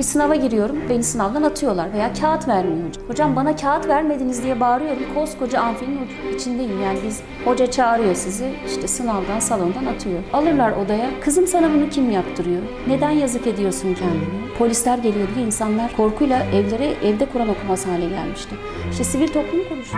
Bir 0.00 0.04
sınava 0.04 0.34
giriyorum, 0.34 0.76
beni 0.88 1.02
sınavdan 1.04 1.42
atıyorlar 1.42 1.92
veya 1.92 2.12
kağıt 2.12 2.48
vermiyor 2.48 2.88
hocam. 3.08 3.36
Bana 3.36 3.56
kağıt 3.56 3.88
vermediniz 3.88 4.42
diye 4.42 4.60
bağırıyorum. 4.60 5.02
Koskoca 5.14 5.60
amfinin 5.60 5.98
içindeyim 6.34 6.82
yani 6.82 6.98
biz 7.06 7.20
hoca 7.44 7.70
çağırıyor 7.70 8.14
sizi 8.14 8.50
işte 8.66 8.88
sınavdan 8.88 9.38
salondan 9.40 9.86
atıyor. 9.86 10.22
Alırlar 10.32 10.72
odaya. 10.72 11.10
Kızım 11.20 11.46
sana 11.46 11.74
bunu 11.74 11.88
kim 11.88 12.10
yaptırıyor? 12.10 12.62
Neden 12.88 13.10
yazık 13.10 13.46
ediyorsun 13.46 13.94
kendini? 13.94 14.54
Polisler 14.58 14.98
geliyor 14.98 15.28
diye 15.34 15.46
insanlar 15.46 15.96
korkuyla 15.96 16.42
evlere 16.42 16.94
evde 17.04 17.26
Kur'an 17.26 17.48
okumaz 17.48 17.86
hale 17.86 18.08
gelmişti. 18.08 18.54
İşte 18.90 19.04
sivil 19.04 19.28
toplum 19.28 19.68
kuruluşu. 19.68 19.96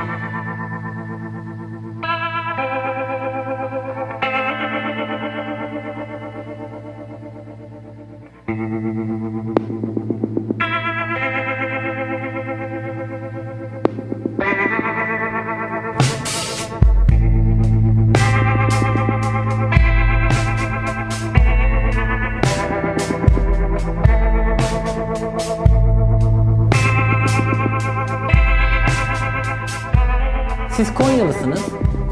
Siz 30.77 30.95
Konyalısınız. 30.95 31.61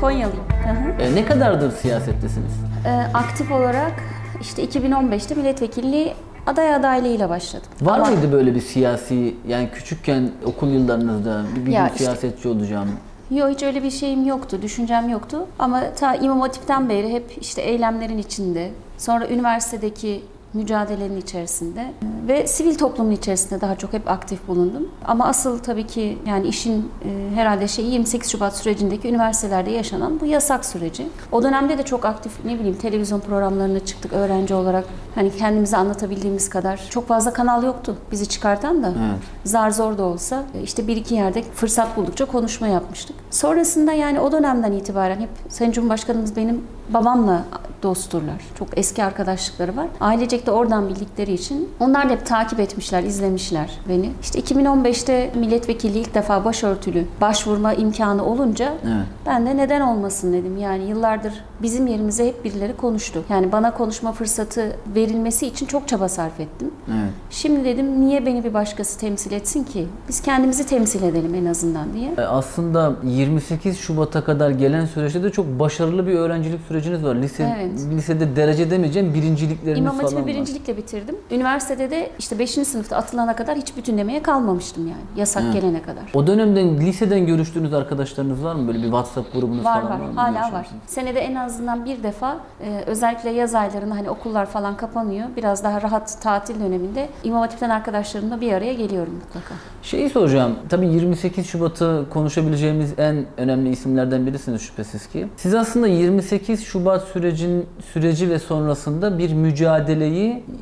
Konyalıyım. 0.00 0.44
Hı 0.64 0.70
hı. 0.70 1.02
E, 1.02 1.14
ne 1.14 1.24
kadardır 1.24 1.72
siyasettesiniz? 1.72 2.52
Ee, 2.86 2.90
aktif 3.14 3.52
olarak 3.52 3.92
işte 4.40 4.64
2015'te 4.64 5.34
milletvekilliği 5.34 6.14
aday 6.46 6.74
adaylığıyla 6.74 7.28
başladım. 7.30 7.66
Var 7.82 7.98
Ama- 7.98 8.10
mıydı 8.10 8.32
böyle 8.32 8.54
bir 8.54 8.60
siyasi, 8.60 9.34
yani 9.48 9.68
küçükken 9.74 10.30
okul 10.44 10.68
yıllarınızda 10.68 11.42
bir, 11.56 11.66
bir 11.66 11.72
Ya 11.72 11.80
gün 11.86 11.92
işte- 11.92 11.98
siyasetçi 12.04 12.48
olacağım? 12.48 12.88
Yok 13.30 13.48
hiç 13.50 13.62
öyle 13.62 13.82
bir 13.82 13.90
şeyim 13.90 14.26
yoktu, 14.26 14.58
düşüncem 14.62 15.08
yoktu. 15.08 15.46
Ama 15.58 15.82
ta 15.94 16.14
İmam 16.14 16.40
Hatip'ten 16.40 16.88
beri 16.88 17.12
hep 17.12 17.24
işte 17.40 17.62
eylemlerin 17.62 18.18
içinde, 18.18 18.70
sonra 18.98 19.28
üniversitedeki 19.28 20.22
mücadelenin 20.54 21.16
içerisinde 21.16 21.92
ve 22.28 22.46
sivil 22.46 22.74
toplumun 22.74 23.10
içerisinde 23.10 23.60
daha 23.60 23.76
çok 23.76 23.92
hep 23.92 24.10
aktif 24.10 24.48
bulundum. 24.48 24.88
Ama 25.04 25.26
asıl 25.26 25.58
tabii 25.58 25.86
ki 25.86 26.18
yani 26.26 26.48
işin 26.48 26.90
e, 27.04 27.34
herhalde 27.34 27.68
şey 27.68 27.84
28 27.84 28.30
Şubat 28.30 28.56
sürecindeki 28.56 29.08
üniversitelerde 29.08 29.70
yaşanan 29.70 30.20
bu 30.20 30.26
yasak 30.26 30.64
süreci. 30.64 31.06
O 31.32 31.42
dönemde 31.42 31.78
de 31.78 31.82
çok 31.82 32.04
aktif 32.04 32.44
ne 32.44 32.58
bileyim 32.58 32.76
televizyon 32.76 33.20
programlarına 33.20 33.80
çıktık 33.80 34.12
öğrenci 34.12 34.54
olarak. 34.54 34.84
Hani 35.14 35.36
kendimizi 35.36 35.76
anlatabildiğimiz 35.76 36.48
kadar 36.48 36.80
çok 36.90 37.08
fazla 37.08 37.32
kanal 37.32 37.62
yoktu 37.62 37.96
bizi 38.12 38.28
çıkartan 38.28 38.82
da. 38.82 38.88
Evet. 38.88 39.22
Zar 39.44 39.70
zor 39.70 39.98
da 39.98 40.02
olsa 40.02 40.44
e, 40.54 40.62
işte 40.62 40.86
bir 40.86 40.96
iki 40.96 41.14
yerde 41.14 41.42
fırsat 41.42 41.96
buldukça 41.96 42.24
konuşma 42.24 42.68
yapmıştık. 42.68 43.16
Sonrasında 43.30 43.92
yani 43.92 44.20
o 44.20 44.32
dönemden 44.32 44.72
itibaren 44.72 45.20
hep 45.20 45.30
Sayın 45.48 45.72
Cumhurbaşkanımız 45.72 46.36
benim 46.36 46.64
babamla 46.88 47.44
dostturlar. 47.82 48.44
Çok 48.58 48.78
eski 48.78 49.04
arkadaşlıkları 49.04 49.76
var. 49.76 49.86
Ailecek 50.00 50.39
de 50.46 50.50
oradan 50.50 50.88
bildikleri 50.88 51.32
için 51.32 51.68
onlar 51.80 52.08
da 52.08 52.12
hep 52.12 52.26
takip 52.26 52.60
etmişler, 52.60 53.02
izlemişler 53.02 53.70
beni. 53.88 54.10
İşte 54.22 54.40
2015'te 54.40 55.30
milletvekilliği 55.34 56.04
ilk 56.04 56.14
defa 56.14 56.44
başörtülü 56.44 57.04
başvurma 57.20 57.74
imkanı 57.74 58.24
olunca 58.24 58.72
Evet. 58.84 59.06
ben 59.26 59.46
de 59.46 59.56
neden 59.56 59.80
olmasın 59.80 60.32
dedim. 60.32 60.56
Yani 60.56 60.84
yıllardır 60.84 61.32
bizim 61.62 61.86
yerimize 61.86 62.26
hep 62.26 62.44
birileri 62.44 62.76
konuştu. 62.76 63.22
Yani 63.28 63.52
bana 63.52 63.70
konuşma 63.74 64.12
fırsatı 64.12 64.76
verilmesi 64.94 65.46
için 65.46 65.66
çok 65.66 65.88
çaba 65.88 66.08
sarf 66.08 66.40
ettim. 66.40 66.70
Evet. 66.88 67.10
Şimdi 67.30 67.64
dedim 67.64 68.00
niye 68.00 68.26
beni 68.26 68.44
bir 68.44 68.54
başkası 68.54 69.00
temsil 69.00 69.32
etsin 69.32 69.64
ki? 69.64 69.86
Biz 70.08 70.20
kendimizi 70.22 70.66
temsil 70.66 71.02
edelim 71.02 71.34
en 71.34 71.46
azından 71.46 71.92
diye. 71.94 72.10
E, 72.18 72.20
Aslında 72.22 72.92
28 73.04 73.78
Şubat'a 73.78 74.24
kadar 74.24 74.50
gelen 74.50 74.86
süreçte 74.86 75.22
de 75.22 75.30
çok 75.30 75.46
başarılı 75.60 76.06
bir 76.06 76.14
öğrencilik 76.14 76.60
süreciniz 76.68 77.04
var. 77.04 77.14
Lise, 77.16 77.56
Evet. 77.58 77.70
Lisede 77.96 78.36
derece 78.36 78.70
demeyeceğim 78.70 79.14
birincilikleriniz 79.14 79.80
İmam 79.80 79.98
falan 79.98 80.14
var. 80.14 80.26
Birincilikle 80.34 80.76
bitirdim. 80.76 81.16
Üniversitede 81.30 81.90
de 81.90 82.10
işte 82.18 82.38
5. 82.38 82.50
sınıfta 82.50 82.96
atılana 82.96 83.36
kadar 83.36 83.56
hiç 83.58 83.76
bütünlemeye 83.76 84.22
kalmamıştım 84.22 84.86
yani. 84.88 85.00
Yasak 85.16 85.42
Evet. 85.44 85.54
gelene 85.54 85.82
kadar. 85.82 86.02
O 86.14 86.26
dönemden 86.26 86.76
liseden 86.80 87.26
görüştüğünüz 87.26 87.74
arkadaşlarınız 87.74 88.44
var 88.44 88.54
mı? 88.54 88.66
Böyle 88.66 88.78
bir 88.78 88.82
WhatsApp 88.84 89.32
grubunuz 89.32 89.64
Var 89.64 89.80
falan 89.82 90.00
var, 90.00 90.00
var 90.06 90.08
mı? 90.10 90.20
hala 90.20 90.52
var. 90.52 90.66
Senede 90.86 91.20
en 91.20 91.34
azından 91.34 91.84
bir 91.84 92.02
defa 92.02 92.36
e, 92.64 92.82
özellikle 92.86 93.30
yaz 93.30 93.54
aylarında 93.54 93.94
hani 93.94 94.10
okullar 94.10 94.46
falan 94.46 94.76
kapanıyor. 94.76 95.28
Biraz 95.36 95.64
daha 95.64 95.82
rahat 95.82 96.22
tatil 96.22 96.60
döneminde 96.60 97.08
İmam 97.24 97.40
Hatip'ten 97.40 97.70
arkadaşlarımla 97.70 98.40
bir 98.40 98.52
araya 98.52 98.74
geliyorum 98.74 99.14
mutlaka. 99.14 99.54
Şeyi 99.82 100.10
soracağım. 100.10 100.54
Tabii 100.68 100.86
28 100.86 101.46
Şubat'ı 101.46 102.04
konuşabileceğimiz 102.10 102.94
en 102.98 103.24
önemli 103.36 103.68
isimlerden 103.70 104.26
birisiniz 104.26 104.62
şüphesiz 104.62 105.06
ki. 105.06 105.26
Siz 105.36 105.54
aslında 105.54 105.86
28 105.86 106.64
Şubat 106.64 107.02
sürecin 107.02 107.66
süreci 107.92 108.30
ve 108.30 108.38
sonrasında 108.38 109.18
bir 109.18 109.32
mücadeleyi 109.32 110.19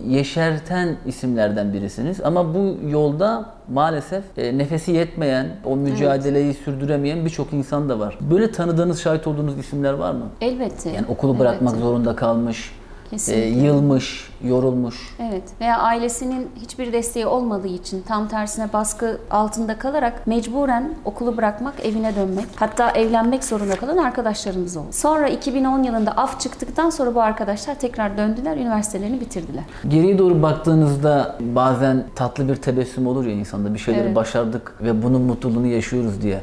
yeşerten 0.09 0.97
isimlerden 1.07 1.73
birisiniz. 1.73 2.21
Ama 2.25 2.55
bu 2.55 2.77
yolda 2.89 3.47
maalesef 3.73 4.25
e, 4.39 4.59
nefesi 4.59 4.93
yetmeyen, 4.93 5.47
o 5.65 5.77
mücadeleyi 5.77 6.55
sürdüremeyen 6.55 7.25
birçok 7.25 7.53
insan 7.53 7.89
da 7.89 7.99
var. 7.99 8.19
Böyle 8.31 8.53
tanıdığınız, 8.53 9.01
şahit 9.01 9.27
olduğunuz 9.27 9.59
isimler 9.59 9.93
var 9.93 10.13
mı? 10.13 10.25
Elbette. 10.41 10.91
Yani 10.91 11.07
okulu 11.09 11.39
bırakmak 11.39 11.71
Elbette. 11.73 11.87
zorunda 11.87 12.17
kalmış, 12.17 12.73
e, 13.09 13.11
Kesinlikle. 13.11 13.67
yılmış, 13.67 14.31
yorulmuş. 14.45 15.17
Evet 15.31 15.43
veya 15.61 15.79
ailesinin 15.79 16.49
hiçbir 16.63 16.93
desteği 16.93 17.27
olmadığı 17.27 17.69
için 17.69 18.03
tam 18.09 18.29
tersine 18.29 18.73
baskı 18.73 19.21
altında 19.31 19.79
kalarak 19.79 20.27
mecburen 20.27 20.95
okulu 21.05 21.37
bırakmak, 21.37 21.75
evine 21.87 22.17
dönmek, 22.17 22.45
hatta 22.57 22.91
evlenmek 22.91 23.45
zorunda 23.45 23.77
kalan 23.77 23.97
arkadaşlarımız 23.97 24.77
oldu. 24.77 24.87
Sonra 24.91 25.29
2010 25.29 25.83
yılında 25.83 26.11
af 26.13 26.41
çıktıktan 26.41 26.91
sonra 26.91 27.15
bu 27.15 27.21
arkadaşlar 27.23 27.75
tekrar 27.75 28.19
döndüler, 28.19 28.57
üniversitelerini 28.57 29.21
bitirdiler. 29.21 29.65
Geriye 29.89 30.19
doğru 30.19 30.43
baktığınızda 30.43 31.37
bazen 31.41 32.05
tatlı 32.15 32.49
bir 32.49 32.57
tebessüm 32.57 33.07
olur 33.07 33.27
ya 33.27 33.33
insanda 33.33 33.75
bir 33.75 33.79
şeyleri 33.79 34.03
Evet. 34.03 34.17
başardık 34.17 34.75
ve 34.83 35.03
bunun 35.03 35.23
mutluluğunu 35.23 35.67
yaşıyoruz 35.67 36.23
diye. 36.23 36.41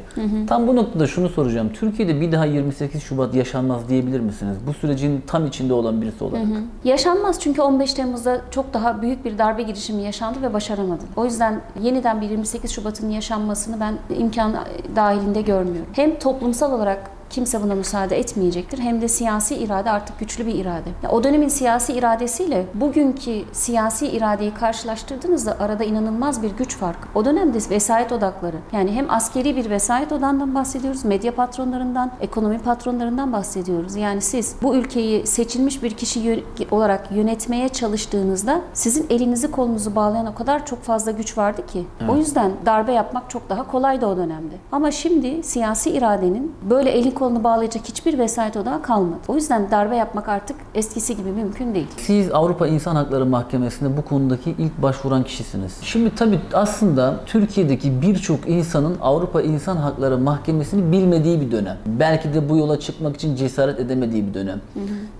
Tam 0.48 0.66
bu 0.68 0.76
noktada 0.76 1.06
şunu 1.06 1.28
soracağım. 1.28 1.70
Türkiye'de 1.74 2.20
bir 2.20 2.32
daha 2.32 2.44
28 2.44 3.02
Şubat 3.02 3.34
yaşanmaz 3.34 3.88
diyebilir 3.88 4.20
misiniz? 4.20 4.56
Bu 4.66 4.72
sürecin 4.72 5.22
tam 5.26 5.46
içinde 5.46 5.74
olan 5.74 6.02
birisi 6.02 6.24
olarak. 6.24 6.46
Yaşanmaz 6.84 7.40
çünkü 7.40 7.62
15 7.62 7.94
Temmuz'da 7.94 8.40
çok 8.50 8.74
daha 8.74 9.02
büyük 9.02 9.24
bir 9.24 9.38
darbe 9.38 9.62
girişimi 9.62 10.02
yaşandı 10.02 10.42
ve 10.42 10.52
başaramadı. 10.52 11.02
O 11.16 11.24
yüzden 11.24 11.60
yeniden 11.82 12.20
bir 12.20 12.30
28 12.30 12.70
Şubat'ın 12.70 13.10
yaşanmasını 13.10 13.80
ben 13.80 13.98
imkan 14.16 14.56
dahilinde 14.96 15.42
görmüyorum. 15.42 15.90
Hem 15.92 16.18
toplumsal 16.18 16.72
olarak 16.72 17.15
kimse 17.30 17.62
buna 17.62 17.74
müsaade 17.74 18.18
etmeyecektir 18.18 18.78
hem 18.78 19.00
de 19.00 19.08
siyasi 19.08 19.54
irade 19.56 19.90
artık 19.90 20.18
güçlü 20.18 20.46
bir 20.46 20.54
irade. 20.54 20.88
Ya 21.02 21.10
o 21.10 21.24
dönemin 21.24 21.48
siyasi 21.48 21.92
iradesiyle 21.92 22.66
bugünkü 22.74 23.42
siyasi 23.52 24.06
iradeyi 24.08 24.54
karşılaştırdığınızda 24.54 25.56
arada 25.60 25.84
inanılmaz 25.84 26.42
bir 26.42 26.50
güç 26.50 26.76
farkı. 26.76 27.08
O 27.14 27.24
dönemde 27.24 27.58
vesayet 27.70 28.12
odakları 28.12 28.56
yani 28.72 28.92
hem 28.92 29.10
askeri 29.10 29.56
bir 29.56 29.70
vesayet 29.70 30.12
odandan 30.12 30.54
bahsediyoruz, 30.54 31.04
medya 31.04 31.34
patronlarından, 31.34 32.10
ekonomi 32.20 32.58
patronlarından 32.58 33.32
bahsediyoruz. 33.32 33.96
Yani 33.96 34.20
siz 34.20 34.56
bu 34.62 34.74
ülkeyi 34.76 35.26
seçilmiş 35.26 35.82
bir 35.82 35.90
kişi 35.90 36.20
yö- 36.20 36.42
olarak 36.70 37.12
yönetmeye 37.12 37.68
çalıştığınızda 37.68 38.60
sizin 38.72 39.06
elinizi 39.10 39.50
kolunuzu 39.50 39.96
bağlayan 39.96 40.26
o 40.26 40.34
kadar 40.34 40.66
çok 40.66 40.82
fazla 40.82 41.10
güç 41.10 41.38
vardı 41.38 41.66
ki. 41.66 41.84
O 42.08 42.16
yüzden 42.16 42.52
darbe 42.66 42.92
yapmak 42.92 43.30
çok 43.30 43.48
daha 43.50 43.66
kolaydı 43.66 44.06
o 44.06 44.16
dönemde. 44.16 44.54
Ama 44.72 44.90
şimdi 44.90 45.42
siyasi 45.42 45.90
iradenin 45.90 46.52
böyle 46.70 46.90
elin 46.90 47.10
kolunu 47.16 47.44
bağlayacak 47.44 47.84
hiçbir 47.88 48.18
vesayet 48.18 48.56
odağı 48.56 48.82
kalmadı. 48.82 49.16
O 49.28 49.34
yüzden 49.34 49.70
darbe 49.70 49.96
yapmak 49.96 50.28
artık 50.28 50.56
eskisi 50.74 51.16
gibi 51.16 51.30
mümkün 51.30 51.74
değil. 51.74 51.86
Siz 51.96 52.32
Avrupa 52.32 52.66
İnsan 52.66 52.96
Hakları 52.96 53.26
Mahkemesi'nde 53.26 53.96
bu 53.96 54.04
konudaki 54.04 54.50
ilk 54.58 54.82
başvuran 54.82 55.24
kişisiniz. 55.24 55.78
Şimdi 55.82 56.14
tabii 56.14 56.40
aslında 56.54 57.20
Türkiye'deki 57.26 58.02
birçok 58.02 58.48
insanın 58.48 58.96
Avrupa 59.02 59.42
İnsan 59.42 59.76
Hakları 59.76 60.18
Mahkemesi'ni 60.18 60.92
bilmediği 60.92 61.40
bir 61.40 61.50
dönem. 61.50 61.76
Belki 61.86 62.34
de 62.34 62.48
bu 62.48 62.56
yola 62.56 62.80
çıkmak 62.80 63.16
için 63.16 63.36
cesaret 63.36 63.80
edemediği 63.80 64.26
bir 64.28 64.34
dönem. 64.34 64.60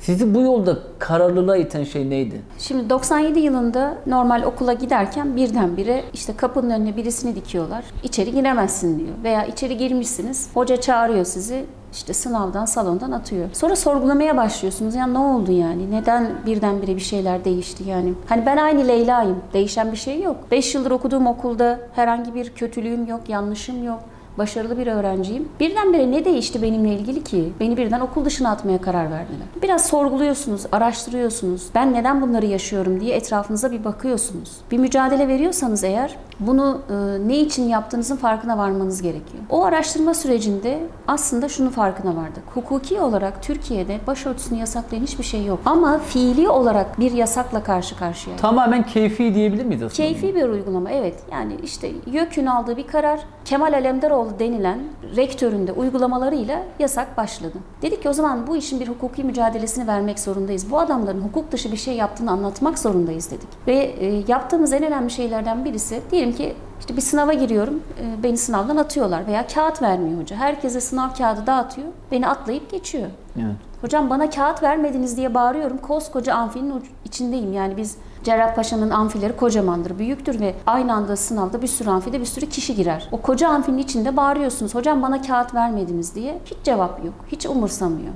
Sizi 0.00 0.34
bu 0.34 0.40
yolda 0.40 0.78
kararlılığa 0.98 1.56
iten 1.56 1.84
şey 1.84 2.10
neydi? 2.10 2.40
Şimdi 2.58 2.90
97 2.90 3.38
yılında 3.40 3.98
normal 4.06 4.42
okula 4.42 4.72
giderken 4.72 5.36
birdenbire 5.36 6.04
işte 6.12 6.36
kapının 6.36 6.70
önüne 6.70 6.96
birisini 6.96 7.34
dikiyorlar. 7.34 7.84
İçeri 8.02 8.32
giremezsin 8.32 8.98
diyor. 8.98 9.10
Veya 9.24 9.44
içeri 9.44 9.76
girmişsiniz. 9.76 10.48
Hoca 10.54 10.80
çağırıyor 10.80 11.24
sizi. 11.24 11.64
İşte 11.96 12.14
sınavdan, 12.14 12.64
salondan 12.64 13.10
atıyor. 13.10 13.48
Sonra 13.52 13.76
sorgulamaya 13.76 14.36
başlıyorsunuz. 14.36 14.94
Ya 14.94 15.06
ne 15.06 15.18
oldu 15.18 15.52
yani? 15.52 15.90
Neden 15.90 16.32
birdenbire 16.46 16.96
bir 16.96 17.00
şeyler 17.00 17.44
değişti 17.44 17.84
yani? 17.88 18.12
Hani 18.28 18.46
ben 18.46 18.56
aynı 18.56 18.88
Leyla'yım. 18.88 19.36
Değişen 19.52 19.92
bir 19.92 19.96
şey 19.96 20.22
yok. 20.22 20.36
5 20.50 20.74
yıldır 20.74 20.90
okuduğum 20.90 21.26
okulda 21.26 21.78
herhangi 21.94 22.34
bir 22.34 22.50
kötülüğüm 22.50 23.06
yok, 23.06 23.20
yanlışım 23.28 23.84
yok. 23.84 24.00
Başarılı 24.38 24.78
bir 24.78 24.86
öğrenciyim. 24.86 25.48
Birdenbire 25.60 26.10
ne 26.10 26.24
değişti 26.24 26.62
benimle 26.62 26.94
ilgili 26.94 27.24
ki? 27.24 27.52
Beni 27.60 27.76
birden 27.76 28.00
okul 28.00 28.24
dışına 28.24 28.50
atmaya 28.50 28.80
karar 28.80 29.04
verdiler. 29.10 29.46
Biraz 29.62 29.86
sorguluyorsunuz, 29.86 30.62
araştırıyorsunuz. 30.72 31.66
Ben 31.74 31.92
neden 31.94 32.22
bunları 32.22 32.46
yaşıyorum 32.46 33.00
diye 33.00 33.16
etrafınıza 33.16 33.70
bir 33.72 33.84
bakıyorsunuz. 33.84 34.52
Bir 34.70 34.78
mücadele 34.78 35.28
veriyorsanız 35.28 35.84
eğer 35.84 36.16
bunu 36.40 36.80
e, 36.90 37.28
ne 37.28 37.38
için 37.38 37.68
yaptığınızın 37.68 38.16
farkına 38.16 38.58
varmanız 38.58 39.02
gerekiyor. 39.02 39.44
O 39.50 39.64
araştırma 39.64 40.14
sürecinde 40.14 40.80
aslında 41.08 41.48
şunu 41.48 41.70
farkına 41.70 42.16
vardık. 42.16 42.42
Hukuki 42.54 43.00
olarak 43.00 43.42
Türkiye'de 43.42 43.98
başörtüsünü 44.06 44.58
yasaklayan 44.58 45.02
hiçbir 45.02 45.24
şey 45.24 45.44
yok. 45.44 45.58
Ama 45.64 45.98
fiili 45.98 46.48
olarak 46.48 47.00
bir 47.00 47.12
yasakla 47.12 47.62
karşı 47.62 47.98
karşıya. 47.98 48.36
Tamamen 48.36 48.82
keyfi 48.86 49.34
diyebilir 49.34 49.64
miyiz 49.64 49.82
aslında? 49.82 49.96
Keyfi 50.08 50.34
bir 50.34 50.48
uygulama 50.48 50.90
evet. 50.90 51.14
Yani 51.32 51.52
işte 51.62 51.90
YÖK'ün 52.06 52.46
aldığı 52.46 52.76
bir 52.76 52.86
karar 52.86 53.20
Kemal 53.44 53.72
Alemdaroğlu 53.72 54.25
denilen 54.38 54.78
rektörün 55.16 55.66
de 55.66 55.72
uygulamalarıyla 55.72 56.62
yasak 56.78 57.16
başladı. 57.16 57.58
Dedik 57.82 58.02
ki 58.02 58.08
o 58.08 58.12
zaman 58.12 58.46
bu 58.46 58.56
işin 58.56 58.80
bir 58.80 58.88
hukuki 58.88 59.24
mücadelesini 59.24 59.86
vermek 59.86 60.18
zorundayız. 60.18 60.70
Bu 60.70 60.78
adamların 60.78 61.20
hukuk 61.20 61.52
dışı 61.52 61.72
bir 61.72 61.76
şey 61.76 61.94
yaptığını 61.94 62.30
anlatmak 62.30 62.78
zorundayız 62.78 63.30
dedik. 63.30 63.48
Ve 63.66 63.74
e, 63.74 64.22
yaptığımız 64.28 64.72
en 64.72 64.82
önemli 64.82 65.10
şeylerden 65.10 65.64
birisi 65.64 66.00
diyelim 66.10 66.32
ki 66.32 66.54
işte 66.80 66.96
bir 66.96 67.02
sınava 67.02 67.32
giriyorum, 67.32 67.82
e, 68.00 68.22
beni 68.22 68.36
sınavdan 68.36 68.76
atıyorlar 68.76 69.26
veya 69.26 69.46
kağıt 69.46 69.82
vermiyor 69.82 70.20
hoca. 70.20 70.36
Herkese 70.36 70.80
sınav 70.80 71.14
kağıdı 71.14 71.46
dağıtıyor, 71.46 71.88
beni 72.12 72.28
atlayıp 72.28 72.70
geçiyor. 72.70 73.08
Evet. 73.36 73.56
Hocam 73.80 74.10
bana 74.10 74.30
kağıt 74.30 74.62
vermediniz 74.62 75.16
diye 75.16 75.34
bağırıyorum. 75.34 75.78
Koskoca 75.78 76.34
amfinin 76.34 76.84
içindeyim. 77.04 77.52
Yani 77.52 77.76
biz 77.76 77.96
Cerrahpaşa'nın 78.26 78.90
amfileri 78.90 79.36
kocamandır, 79.36 79.98
büyüktür 79.98 80.40
ve 80.40 80.54
aynı 80.66 80.94
anda 80.94 81.16
sınavda 81.16 81.62
bir 81.62 81.66
sürü 81.66 81.90
amfide 81.90 82.20
bir 82.20 82.24
sürü 82.24 82.46
kişi 82.46 82.74
girer. 82.74 83.08
O 83.12 83.20
koca 83.20 83.48
amfinin 83.48 83.78
içinde 83.78 84.16
bağırıyorsunuz. 84.16 84.74
Hocam 84.74 85.02
bana 85.02 85.22
kağıt 85.22 85.54
vermediniz 85.54 86.14
diye. 86.14 86.38
Hiç 86.44 86.56
cevap 86.64 87.04
yok. 87.04 87.14
Hiç 87.28 87.46
umursamıyor. 87.46 88.12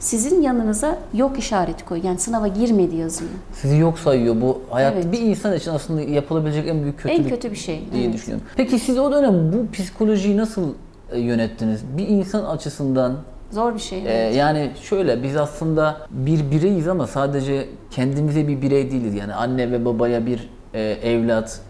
Sizin 0.00 0.42
yanınıza 0.42 0.98
yok 1.14 1.38
işareti 1.38 1.84
koy. 1.84 2.00
Yani 2.04 2.18
sınava 2.18 2.46
girmedi 2.48 2.96
yazıyor. 2.96 3.30
Sizi 3.52 3.76
yok 3.76 3.98
sayıyor. 3.98 4.40
Bu 4.40 4.58
hayatta 4.70 4.98
Evet. 4.98 5.12
bir 5.12 5.20
insan 5.20 5.56
için 5.56 5.70
aslında 5.70 6.00
yapılabilecek 6.02 6.68
en 6.68 6.82
büyük 6.82 6.98
kötülük 6.98 7.20
en 7.26 7.28
kötü 7.28 7.50
bir 7.50 7.56
şey. 7.56 7.84
diye 7.92 8.04
Evet. 8.04 8.14
düşünüyorum. 8.14 8.46
Peki 8.56 8.78
siz 8.78 8.98
o 8.98 9.12
dönem 9.12 9.52
bu 9.52 9.72
psikolojiyi 9.72 10.36
nasıl 10.36 10.62
e, 11.12 11.20
yönettiniz? 11.20 11.80
Bir 11.96 12.08
insan 12.08 12.44
açısından 12.44 13.12
Zor 13.50 13.74
bir 13.74 13.80
şey. 13.80 13.98
e, 14.06 14.12
yani 14.34 14.70
şöyle 14.82 15.22
biz 15.22 15.36
aslında 15.36 16.06
bir 16.10 16.50
bireyiz 16.50 16.88
ama 16.88 17.06
sadece 17.06 17.68
kendimize 17.90 18.48
bir 18.48 18.62
birey 18.62 18.90
değiliz. 18.90 19.14
Yani 19.14 19.34
anne 19.34 19.72
ve 19.72 19.84
babaya 19.84 20.26
bir 20.26 20.50
e, 20.74 20.80
evlat, 20.82 21.60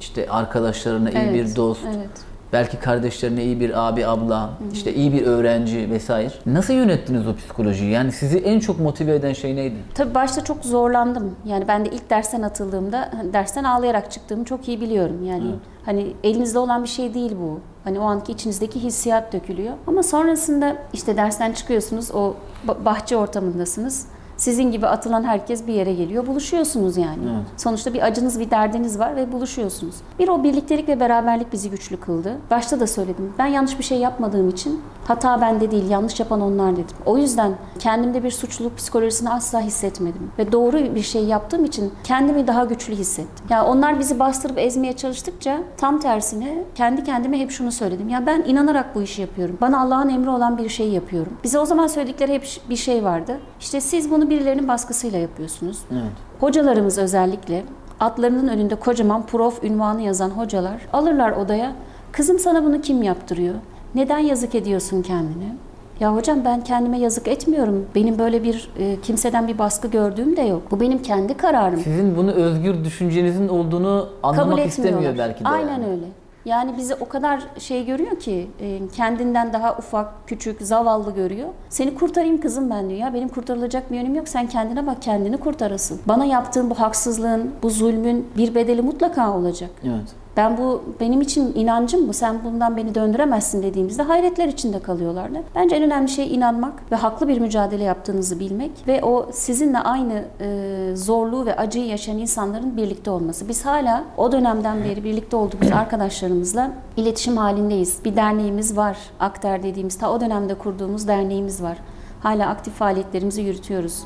işte 0.00 0.30
arkadaşlarına 0.30 1.10
iyi 1.10 1.18
Evet, 1.18 1.34
bir 1.34 1.56
dost, 1.56 1.84
Evet. 1.86 2.10
Belki 2.52 2.76
kardeşlerine 2.80 3.44
iyi 3.44 3.60
bir 3.60 3.88
abi, 3.88 4.06
abla, 4.06 4.50
işte 4.72 4.94
iyi 4.94 5.12
bir 5.12 5.26
öğrenci 5.26 5.90
vesaire. 5.90 6.32
Nasıl 6.46 6.74
yönettiniz 6.74 7.26
o 7.26 7.36
psikolojiyi? 7.36 7.90
Yani 7.90 8.12
sizi 8.12 8.38
en 8.38 8.60
çok 8.60 8.80
motive 8.80 9.14
eden 9.14 9.32
şey 9.32 9.56
neydi? 9.56 9.74
Tabii 9.94 10.14
başta 10.14 10.44
çok 10.44 10.64
zorlandım. 10.64 11.34
Yani 11.44 11.68
ben 11.68 11.84
de 11.84 11.88
ilk 11.90 12.10
dersten 12.10 12.42
atıldığımda 12.42 13.08
hani 13.16 13.32
dersten 13.32 13.64
ağlayarak 13.64 14.10
çıktığımı 14.10 14.44
çok 14.44 14.68
iyi 14.68 14.80
biliyorum. 14.80 15.24
Yani 15.24 15.44
hani 15.84 16.12
elinizde 16.24 16.58
olan 16.58 16.82
bir 16.84 16.88
şey 16.88 17.14
değil 17.14 17.32
bu. 17.40 17.60
Hani 17.84 18.00
o 18.00 18.02
anki 18.02 18.32
içinizdeki 18.32 18.82
hissiyat 18.82 19.32
dökülüyor. 19.32 19.72
Ama 19.86 20.02
sonrasında 20.02 20.76
işte 20.92 21.16
dersten 21.16 21.52
çıkıyorsunuz, 21.52 22.10
o 22.14 22.34
ba- 22.68 22.84
bahçe 22.84 23.16
ortamındasınız. 23.16 24.06
Sizin 24.40 24.72
gibi 24.72 24.86
atılan 24.86 25.24
herkes 25.24 25.66
bir 25.66 25.72
yere 25.72 25.94
geliyor. 25.94 26.26
Buluşuyorsunuz 26.26 26.96
yani. 26.96 27.22
Evet. 27.22 27.60
Sonuçta 27.60 27.94
bir 27.94 28.02
acınız, 28.06 28.40
bir 28.40 28.50
derdiniz 28.50 28.98
var 28.98 29.16
ve 29.16 29.32
buluşuyorsunuz. 29.32 29.94
Bir 30.18 30.28
o 30.28 30.42
birliktelik 30.42 30.88
ve 30.88 31.00
beraberlik 31.00 31.52
bizi 31.52 31.70
güçlü 31.70 31.96
kıldı. 31.96 32.38
Başta 32.50 32.80
da 32.80 32.86
söyledim. 32.86 33.32
Ben 33.38 33.46
yanlış 33.46 33.78
bir 33.78 33.84
şey 33.84 33.98
yapmadığım 33.98 34.48
için 34.48 34.82
hata 35.10 35.40
bende 35.40 35.70
değil, 35.70 35.90
yanlış 35.90 36.20
yapan 36.20 36.40
onlar 36.40 36.72
dedim. 36.72 36.96
O 37.06 37.18
yüzden 37.18 37.52
kendimde 37.78 38.24
bir 38.24 38.30
suçluluk 38.30 38.76
psikolojisini 38.76 39.30
asla 39.30 39.60
hissetmedim. 39.60 40.32
Ve 40.38 40.52
doğru 40.52 40.94
bir 40.94 41.02
şey 41.02 41.24
yaptığım 41.24 41.64
için 41.64 41.92
kendimi 42.04 42.46
daha 42.46 42.64
güçlü 42.64 42.94
hissettim. 42.94 43.46
Ya 43.50 43.66
onlar 43.66 43.98
bizi 43.98 44.18
bastırıp 44.18 44.58
ezmeye 44.58 44.92
çalıştıkça 44.92 45.58
tam 45.76 46.00
tersine 46.00 46.64
kendi 46.74 47.04
kendime 47.04 47.38
hep 47.38 47.50
şunu 47.50 47.72
söyledim. 47.72 48.08
Ya 48.08 48.26
ben 48.26 48.42
inanarak 48.46 48.94
bu 48.94 49.02
işi 49.02 49.20
yapıyorum. 49.20 49.58
Bana 49.60 49.80
Allah'ın 49.80 50.08
emri 50.08 50.30
olan 50.30 50.58
bir 50.58 50.68
şey 50.68 50.88
yapıyorum. 50.88 51.32
Bize 51.44 51.58
o 51.58 51.66
zaman 51.66 51.86
söyledikleri 51.86 52.32
hep 52.32 52.46
bir 52.70 52.76
şey 52.76 53.04
vardı. 53.04 53.40
İşte 53.60 53.80
siz 53.80 54.10
bunu 54.10 54.30
birilerinin 54.30 54.68
baskısıyla 54.68 55.18
yapıyorsunuz. 55.18 55.78
Evet. 55.92 56.02
Hocalarımız 56.40 56.98
özellikle 56.98 57.64
atlarının 58.00 58.48
önünde 58.48 58.74
kocaman 58.74 59.26
prof 59.26 59.64
ünvanı 59.64 60.02
yazan 60.02 60.30
hocalar 60.30 60.86
alırlar 60.92 61.32
odaya. 61.32 61.72
Kızım 62.12 62.38
sana 62.38 62.64
bunu 62.64 62.80
kim 62.80 63.02
yaptırıyor? 63.02 63.54
Neden 63.94 64.18
yazık 64.18 64.54
ediyorsun 64.54 65.02
kendine? 65.02 65.56
Ya 66.00 66.14
hocam 66.14 66.44
ben 66.44 66.64
kendime 66.64 66.98
yazık 66.98 67.28
etmiyorum. 67.28 67.86
Benim 67.94 68.18
böyle 68.18 68.42
bir 68.42 68.70
e, 68.78 69.00
kimseden 69.00 69.48
bir 69.48 69.58
baskı 69.58 69.88
gördüğüm 69.88 70.36
de 70.36 70.42
yok. 70.42 70.62
Bu 70.70 70.80
benim 70.80 71.02
kendi 71.02 71.36
kararım. 71.36 71.80
Sizin 71.80 72.16
bunu 72.16 72.30
özgür 72.30 72.84
düşüncenizin 72.84 73.48
olduğunu 73.48 74.08
anlamak 74.22 74.56
Kabul 74.56 74.68
istemiyor 74.68 75.18
belki 75.18 75.44
de. 75.44 75.48
Aynen 75.48 75.72
yani. 75.72 75.86
öyle. 75.86 76.04
Yani 76.44 76.76
bizi 76.76 76.94
o 76.94 77.08
kadar 77.08 77.42
şey 77.58 77.86
görüyor 77.86 78.18
ki 78.18 78.50
e, 78.60 78.80
kendinden 78.96 79.52
daha 79.52 79.76
ufak, 79.76 80.26
küçük, 80.26 80.62
zavallı 80.62 81.14
görüyor. 81.14 81.48
Seni 81.68 81.94
kurtarayım 81.94 82.40
kızım 82.40 82.70
ben 82.70 82.88
diyor. 82.88 83.00
Ya 83.00 83.14
benim 83.14 83.28
kurtarılacak 83.28 83.90
bir 83.90 83.96
yönüm 83.96 84.14
yok. 84.14 84.28
Sen 84.28 84.48
kendine 84.48 84.86
bak 84.86 85.02
kendini 85.02 85.36
kurtarasın. 85.36 86.00
Bana 86.08 86.24
yaptığın 86.24 86.70
bu 86.70 86.80
haksızlığın, 86.80 87.50
bu 87.62 87.70
zulmün 87.70 88.28
bir 88.36 88.54
bedeli 88.54 88.82
mutlaka 88.82 89.36
olacak. 89.36 89.70
Evet. 89.84 90.14
Ben 90.40 90.58
bu 90.58 90.82
benim 91.00 91.20
için 91.20 91.52
inancım 91.54 92.08
bu. 92.08 92.12
Sen 92.12 92.44
bundan 92.44 92.76
beni 92.76 92.94
döndüremezsin 92.94 93.62
dediğimizde 93.62 94.02
hayretler 94.02 94.48
içinde 94.48 94.78
kalıyorlardı. 94.78 95.38
Bence 95.54 95.76
en 95.76 95.82
önemli 95.82 96.08
şey 96.08 96.34
inanmak 96.34 96.72
ve 96.92 96.96
haklı 96.96 97.28
bir 97.28 97.40
mücadele 97.40 97.84
yaptığınızı 97.84 98.40
bilmek 98.40 98.70
ve 98.86 99.04
o 99.04 99.28
sizinle 99.32 99.78
aynı 99.78 100.24
e, 100.40 100.96
zorluğu 100.96 101.46
ve 101.46 101.56
acıyı 101.56 101.86
yaşayan 101.86 102.18
insanların 102.18 102.76
birlikte 102.76 103.10
olması. 103.10 103.48
Biz 103.48 103.66
hala 103.66 104.04
o 104.16 104.32
dönemden 104.32 104.84
beri 104.84 105.04
birlikte 105.04 105.36
olduğumuz 105.36 105.72
arkadaşlarımızla 105.72 106.70
iletişim 106.96 107.36
halindeyiz. 107.36 107.98
Bir 108.04 108.16
derneğimiz 108.16 108.76
var. 108.76 108.96
Akter 109.20 109.62
dediğimiz 109.62 109.98
ta 109.98 110.12
o 110.12 110.20
dönemde 110.20 110.54
kurduğumuz 110.54 111.08
derneğimiz 111.08 111.62
var. 111.62 111.76
Hala 112.22 112.48
aktif 112.48 112.74
faaliyetlerimizi 112.74 113.42
yürütüyoruz. 113.42 114.02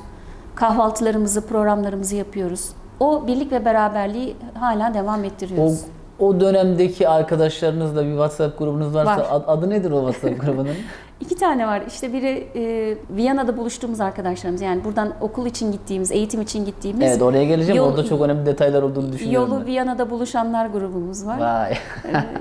Kahvaltılarımızı, 0.54 1.46
programlarımızı 1.46 2.16
yapıyoruz. 2.16 2.70
O 3.00 3.26
birlik 3.26 3.52
ve 3.52 3.64
beraberliği 3.64 4.36
hala 4.54 4.94
devam 4.94 5.24
ettiriyoruz. 5.24 5.84
o 5.84 5.93
dönemdeki 6.20 7.08
arkadaşlarınızla 7.08 8.04
bir 8.04 8.10
WhatsApp 8.10 8.58
grubunuz 8.58 8.94
varsa 8.94 9.16
Var. 9.20 9.26
ad- 9.30 9.44
adı 9.46 9.70
nedir 9.70 9.90
o 9.90 10.10
WhatsApp 10.12 10.40
grubunun? 10.46 10.74
İki 11.20 11.34
tane 11.36 11.66
var. 11.66 11.82
İşte 11.88 12.12
biri 12.12 12.46
e, 12.56 12.96
Viyana'da 13.16 13.56
buluştuğumuz 13.56 14.00
arkadaşlarımız. 14.00 14.60
Yani 14.62 14.84
buradan 14.84 15.12
okul 15.20 15.46
için 15.46 15.72
gittiğimiz, 15.72 16.12
eğitim 16.12 16.40
için 16.42 16.64
gittiğimiz. 16.64 17.08
evet 17.08 17.22
oraya 17.22 17.44
geleceğim. 17.44 17.76
Yol- 17.78 17.88
Orada 17.90 18.04
çok 18.04 18.20
önemli 18.20 18.46
detaylar 18.46 18.82
olduğunu 18.82 19.12
düşünüyorum. 19.12 19.48
Yolu 19.50 19.60
ben. 19.60 19.66
Viyana'da 19.66 20.10
buluşanlar 20.10 20.66
grubumuz 20.66 21.26
var. 21.26 21.38
Vay. 21.40 21.72
Ee, 21.72 21.76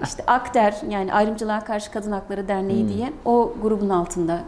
işte 0.04 0.24
Akder 0.28 0.76
yani 0.90 1.14
Ayrımcılığa 1.14 1.60
Karşı 1.60 1.92
Kadın 1.92 2.12
Hakları 2.12 2.48
Derneği 2.48 2.82
Hmm. 2.84 2.90
diye 2.90 3.14
o 3.26 3.54
grubun 3.62 3.90
altında 3.90 4.40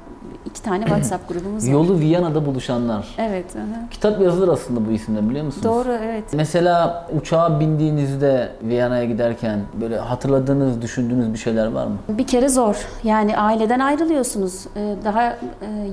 iki 0.46 0.62
tane 0.62 0.84
WhatsApp 0.86 1.30
grubumuz 1.34 1.68
var. 1.68 1.72
Yolu 1.72 2.00
Viyana'da 2.00 2.46
buluşanlar. 2.46 3.16
Evet. 3.18 3.46
aha. 3.56 3.90
Kitap 3.92 4.22
yazılır 4.22 4.48
aslında 4.48 4.88
bu 4.88 4.92
isimden 4.92 5.30
biliyor 5.30 5.46
musunuz? 5.46 5.64
Doğru 5.64 5.92
evet. 6.04 6.24
Mesela 6.34 7.08
uçağa 7.22 7.60
bindiğinizde 7.60 8.52
Viyana'ya 8.62 9.06
giderken 9.06 9.60
böyle 9.82 9.98
hatırladığınız, 10.00 10.82
düşündüğünüz 10.82 11.34
bir 11.34 11.38
şeyler 11.38 11.68
var 11.68 11.88
mı? 11.88 11.98
Bir 12.10 12.28
kere 12.28 12.50
zor. 12.50 12.75
Yani 13.04 13.38
aileden 13.38 13.80
ayrılıyorsunuz. 13.80 14.66
Ee, 14.75 14.96
Daha 15.06 15.24
e, 15.28 15.36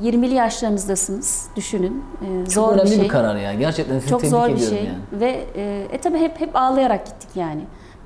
20'li 0.04 0.34
yaşlarınızdasınız. 0.34 1.48
Düşünün. 1.56 2.04
Ee, 2.22 2.50
Çok 2.50 2.52
Zor 2.52 2.72
önemli 2.72 2.90
bir 2.90 2.94
şey. 2.94 3.04
bir 3.04 3.08
karar 3.08 3.36
ya. 3.36 3.54
Gerçekten 3.54 3.98
sizi 3.98 4.10
Çok 4.10 4.20
tebrik 4.20 4.30
zor 4.30 4.48
bir 4.48 4.52
ediyorum 4.52 4.76
şey 4.76 4.84
yani. 4.86 5.20
ve 5.20 5.44
e, 5.56 5.86
e 5.92 5.98
tabii 5.98 6.18
hep 6.18 6.40
hep 6.40 6.56
ağlayarak 6.56 7.06
gittik 7.06 7.28
yani. 7.34 7.60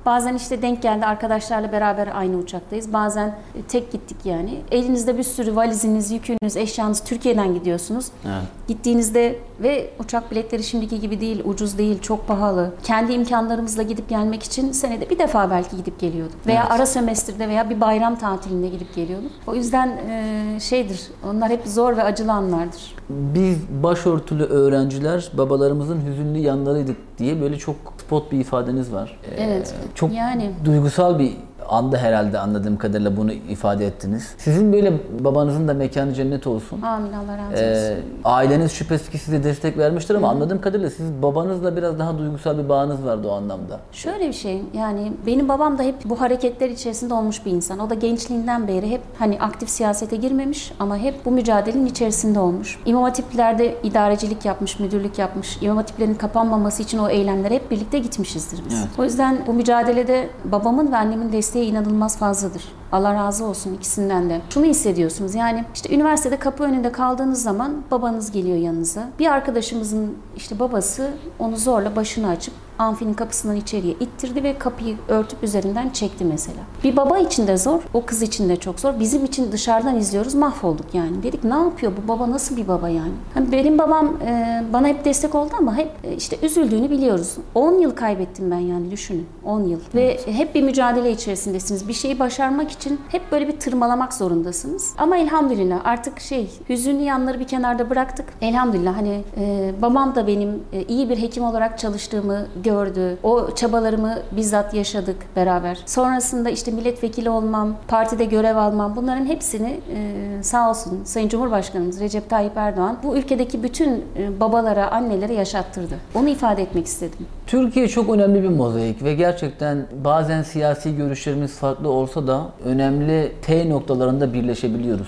Bazen 0.07 0.35
işte 0.35 0.61
denk 0.61 0.81
geldi 0.81 1.05
arkadaşlarla 1.05 1.71
beraber 1.71 2.09
aynı 2.15 2.37
uçaktayız. 2.37 2.93
Bazen 2.93 3.27
e, 3.27 3.61
tek 3.67 3.91
gittik 3.91 4.17
yani. 4.25 4.61
Elinizde 4.71 5.17
bir 5.17 5.23
sürü 5.23 5.55
valiziniz, 5.55 6.11
yükünüz, 6.11 6.57
eşyanız 6.57 7.03
Türkiye'den 7.03 7.53
gidiyorsunuz. 7.53 8.05
Evet. 8.25 8.43
Gittiğinizde 8.67 9.39
ve 9.61 9.89
uçak 9.99 10.31
biletleri 10.31 10.63
şimdiki 10.63 10.99
gibi 10.99 11.21
değil, 11.21 11.41
ucuz 11.45 11.77
değil, 11.77 12.01
çok 12.01 12.27
pahalı. 12.27 12.71
Kendi 12.83 13.13
imkanlarımızla 13.13 13.83
gidip 13.83 14.09
gelmek 14.09 14.43
için 14.43 14.71
senede 14.71 15.09
bir 15.09 15.19
defa 15.19 15.49
belki 15.51 15.77
gidip 15.77 15.99
geliyorduk. 15.99 16.35
Veya 16.47 16.61
Evet. 16.61 16.71
ara 16.71 16.85
sömestrde 16.85 17.47
veya 17.49 17.69
bir 17.69 17.81
bayram 17.81 18.15
tatilinde 18.15 18.67
gidip 18.67 18.95
geliyorduk. 18.95 19.31
O 19.47 19.55
yüzden 19.55 19.87
e, 20.09 20.59
şeydir, 20.59 21.01
onlar 21.31 21.49
hep 21.49 21.61
zor 21.67 21.97
ve 21.97 22.03
acılı 22.03 22.31
anlardır. 22.31 22.95
Biz 23.09 23.57
başörtülü 23.83 24.43
öğrenciler 24.43 25.31
babalarımızın 25.33 26.01
hüzünlü 26.05 26.37
yanlarıydık 26.37 26.97
diye 27.17 27.41
böyle 27.41 27.57
çok 27.57 27.75
spot 27.97 28.31
bir 28.31 28.39
ifadeniz 28.39 28.93
var. 28.93 29.19
Ee, 29.37 29.43
Evet. 29.43 29.73
Çok 29.95 30.13
Yani 30.13 30.51
duygusal 30.65 31.19
bir 31.19 31.31
anda 31.67 31.97
herhalde 31.97 32.39
anladığım 32.39 32.77
kadarıyla 32.77 33.17
bunu 33.17 33.31
ifade 33.33 33.87
ettiniz. 33.87 34.35
Sizin 34.37 34.73
böyle 34.73 34.93
babanızın 35.19 35.67
da 35.67 35.73
mekanı 35.73 36.13
cennet 36.13 36.47
olsun. 36.47 36.81
Amin 36.81 37.13
Allah 37.13 37.37
razı 37.37 37.53
olsun. 37.53 37.63
Ee, 37.63 37.97
aileniz 38.23 38.71
şüphesiz 38.71 39.09
ki 39.09 39.17
size 39.17 39.43
destek 39.43 39.77
vermiştir 39.77 40.15
ama 40.15 40.29
anladığım 40.29 40.61
kadarıyla 40.61 40.89
siz 40.89 41.21
babanızla 41.21 41.75
biraz 41.77 41.99
daha 41.99 42.17
duygusal 42.17 42.57
bir 42.57 42.69
bağınız 42.69 43.05
vardı 43.05 43.27
o 43.27 43.31
anlamda. 43.31 43.79
Şöyle 43.91 44.27
bir 44.27 44.33
şey 44.33 44.61
yani 44.73 45.13
benim 45.25 45.49
babam 45.49 45.77
da 45.77 45.83
hep 45.83 45.95
bu 46.05 46.21
hareketler 46.21 46.69
içerisinde 46.69 47.13
olmuş 47.13 47.45
bir 47.45 47.51
insan. 47.51 47.79
O 47.79 47.89
da 47.89 47.93
gençliğinden 47.93 48.67
beri 48.67 48.89
hep 48.89 49.01
hani 49.19 49.39
aktif 49.39 49.69
siyasete 49.69 50.15
girmemiş 50.15 50.73
ama 50.79 50.97
hep 50.97 51.25
bu 51.25 51.31
mücadelenin 51.31 51.85
içerisinde 51.85 52.39
olmuş. 52.39 52.79
İmam 52.85 53.03
hatiplerde 53.03 53.75
idarecilik 53.83 54.45
yapmış, 54.45 54.79
müdürlük 54.79 55.19
yapmış. 55.19 55.57
İmam 55.61 55.77
hatiplerin 55.77 56.13
kapanmaması 56.13 56.83
için 56.83 56.97
o 56.97 57.09
eylemlere 57.09 57.55
hep 57.55 57.71
birlikte 57.71 57.99
gitmişizdir 57.99 58.61
biz. 58.65 58.73
Evet. 58.73 58.87
O 58.97 59.03
yüzden 59.03 59.37
bu 59.47 59.53
mücadelede 59.53 60.29
babamın 60.45 60.91
ve 60.91 60.97
annemin 60.97 61.31
desteği 61.31 61.56
inanılmaz 61.65 62.17
fazladır. 62.17 62.63
Allah 62.91 63.13
razı 63.13 63.45
olsun 63.45 63.73
ikisinden 63.73 64.29
de. 64.29 64.41
Şunu 64.49 64.65
hissediyorsunuz 64.65 65.35
yani 65.35 65.65
işte 65.73 65.95
üniversitede 65.95 66.39
kapı 66.39 66.63
önünde 66.63 66.91
kaldığınız 66.91 67.43
zaman 67.43 67.83
babanız 67.91 68.31
geliyor 68.31 68.57
yanınıza. 68.57 69.09
Bir 69.19 69.27
arkadaşımızın 69.27 70.17
işte 70.35 70.59
babası 70.59 71.11
onu 71.39 71.57
zorla 71.57 71.95
başını 71.95 72.29
açıp 72.29 72.53
amfinin 72.79 73.13
kapısından 73.13 73.55
içeriye 73.55 73.93
ittirdi 73.93 74.43
ve 74.43 74.57
kapıyı 74.57 74.95
örtüp 75.07 75.43
üzerinden 75.43 75.89
çekti 75.89 76.25
mesela. 76.25 76.59
Bir 76.83 76.97
baba 76.97 77.17
için 77.17 77.47
de 77.47 77.57
zor, 77.57 77.81
o 77.93 78.05
kız 78.05 78.21
için 78.21 78.49
de 78.49 78.55
çok 78.55 78.79
zor. 78.79 78.99
Bizim 78.99 79.25
için 79.25 79.51
dışarıdan 79.51 79.95
izliyoruz, 79.97 80.33
mahvolduk 80.33 80.85
yani. 80.93 81.23
Dedik 81.23 81.43
ne 81.43 81.55
yapıyor 81.55 81.91
bu 82.03 82.07
baba 82.07 82.31
nasıl 82.31 82.57
bir 82.57 82.67
baba 82.67 82.89
yani? 82.89 83.11
Hani 83.33 83.51
benim 83.51 83.77
babam 83.77 84.17
e, 84.25 84.63
bana 84.73 84.87
hep 84.87 85.05
destek 85.05 85.35
oldu 85.35 85.51
ama 85.57 85.77
hep 85.77 85.91
e, 86.03 86.15
işte 86.15 86.37
üzüldüğünü 86.41 86.89
biliyoruz. 86.89 87.37
10 87.55 87.73
yıl 87.73 87.91
kaybettim 87.91 88.51
ben 88.51 88.59
yani 88.59 88.91
düşünün. 88.91 89.27
10 89.43 89.63
yıl. 89.63 89.79
Ve 89.95 90.19
hep 90.25 90.55
bir 90.55 90.61
mücadele 90.61 91.11
içerisindesiniz. 91.11 91.87
Bir 91.87 91.93
şeyi 91.93 92.19
başarmak 92.19 92.71
için 92.71 93.01
hep 93.09 93.31
böyle 93.31 93.47
bir 93.47 93.59
tırmalamak 93.59 94.13
zorundasınız. 94.13 94.93
Ama 94.97 95.17
elhamdülillah 95.17 95.81
artık 95.83 96.19
şey 96.19 96.49
hüzünlü 96.69 97.03
yanları 97.03 97.39
bir 97.39 97.47
kenarda 97.47 97.89
bıraktık. 97.89 98.25
Elhamdülillah 98.41 98.97
hani 98.97 99.23
e, 99.37 99.73
babam 99.81 100.15
da 100.15 100.27
benim 100.27 100.63
e, 100.73 100.83
iyi 100.83 101.09
bir 101.09 101.21
hekim 101.21 101.43
olarak 101.43 101.79
çalıştığımı 101.79 102.47
gördü. 102.67 103.17
O 103.23 103.55
çabalarımı 103.55 104.15
bizzat 104.31 104.73
yaşadık 104.73 105.15
beraber. 105.35 105.77
Sonrasında 105.85 106.49
işte 106.49 106.71
milletvekili 106.71 107.29
olmam, 107.29 107.75
partide 107.87 108.25
görev 108.25 108.55
almam 108.55 108.95
bunların 108.95 109.25
hepsini 109.25 109.79
e, 109.95 110.43
sağ 110.43 110.69
olsun 110.69 111.03
Sayın 111.03 111.29
Cumhurbaşkanımız 111.29 111.99
Recep 111.99 112.29
Tayyip 112.29 112.57
Erdoğan 112.57 112.97
bu 113.03 113.17
ülkedeki 113.17 113.63
bütün 113.63 113.89
e, 113.89 114.39
babalara, 114.39 114.91
annelere 114.91 115.33
yaşattırdı. 115.33 115.95
Onu 116.15 116.29
ifade 116.29 116.61
etmek 116.61 116.85
istedim. 116.85 117.27
Türkiye 117.47 117.87
çok 117.87 118.09
önemli 118.09 118.43
bir 118.43 118.49
mozaik 118.49 119.03
ve 119.03 119.13
gerçekten 119.13 119.85
bazen 120.03 120.43
siyasi 120.43 120.95
görüşlerimiz 120.95 121.51
farklı 121.51 121.89
olsa 121.89 122.27
da 122.27 122.41
önemli 122.65 123.31
T 123.41 123.69
noktalarında 123.69 124.33
birleşebiliyoruz. 124.33 125.07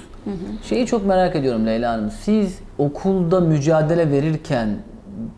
Şeyi 0.69 0.85
çok 0.85 1.05
merak 1.05 1.35
ediyorum 1.35 1.65
Leyla 1.65 1.93
Hanım. 1.93 2.11
Siz 2.23 2.59
okulda 2.77 3.39
mücadele 3.39 4.11
verirken, 4.11 4.69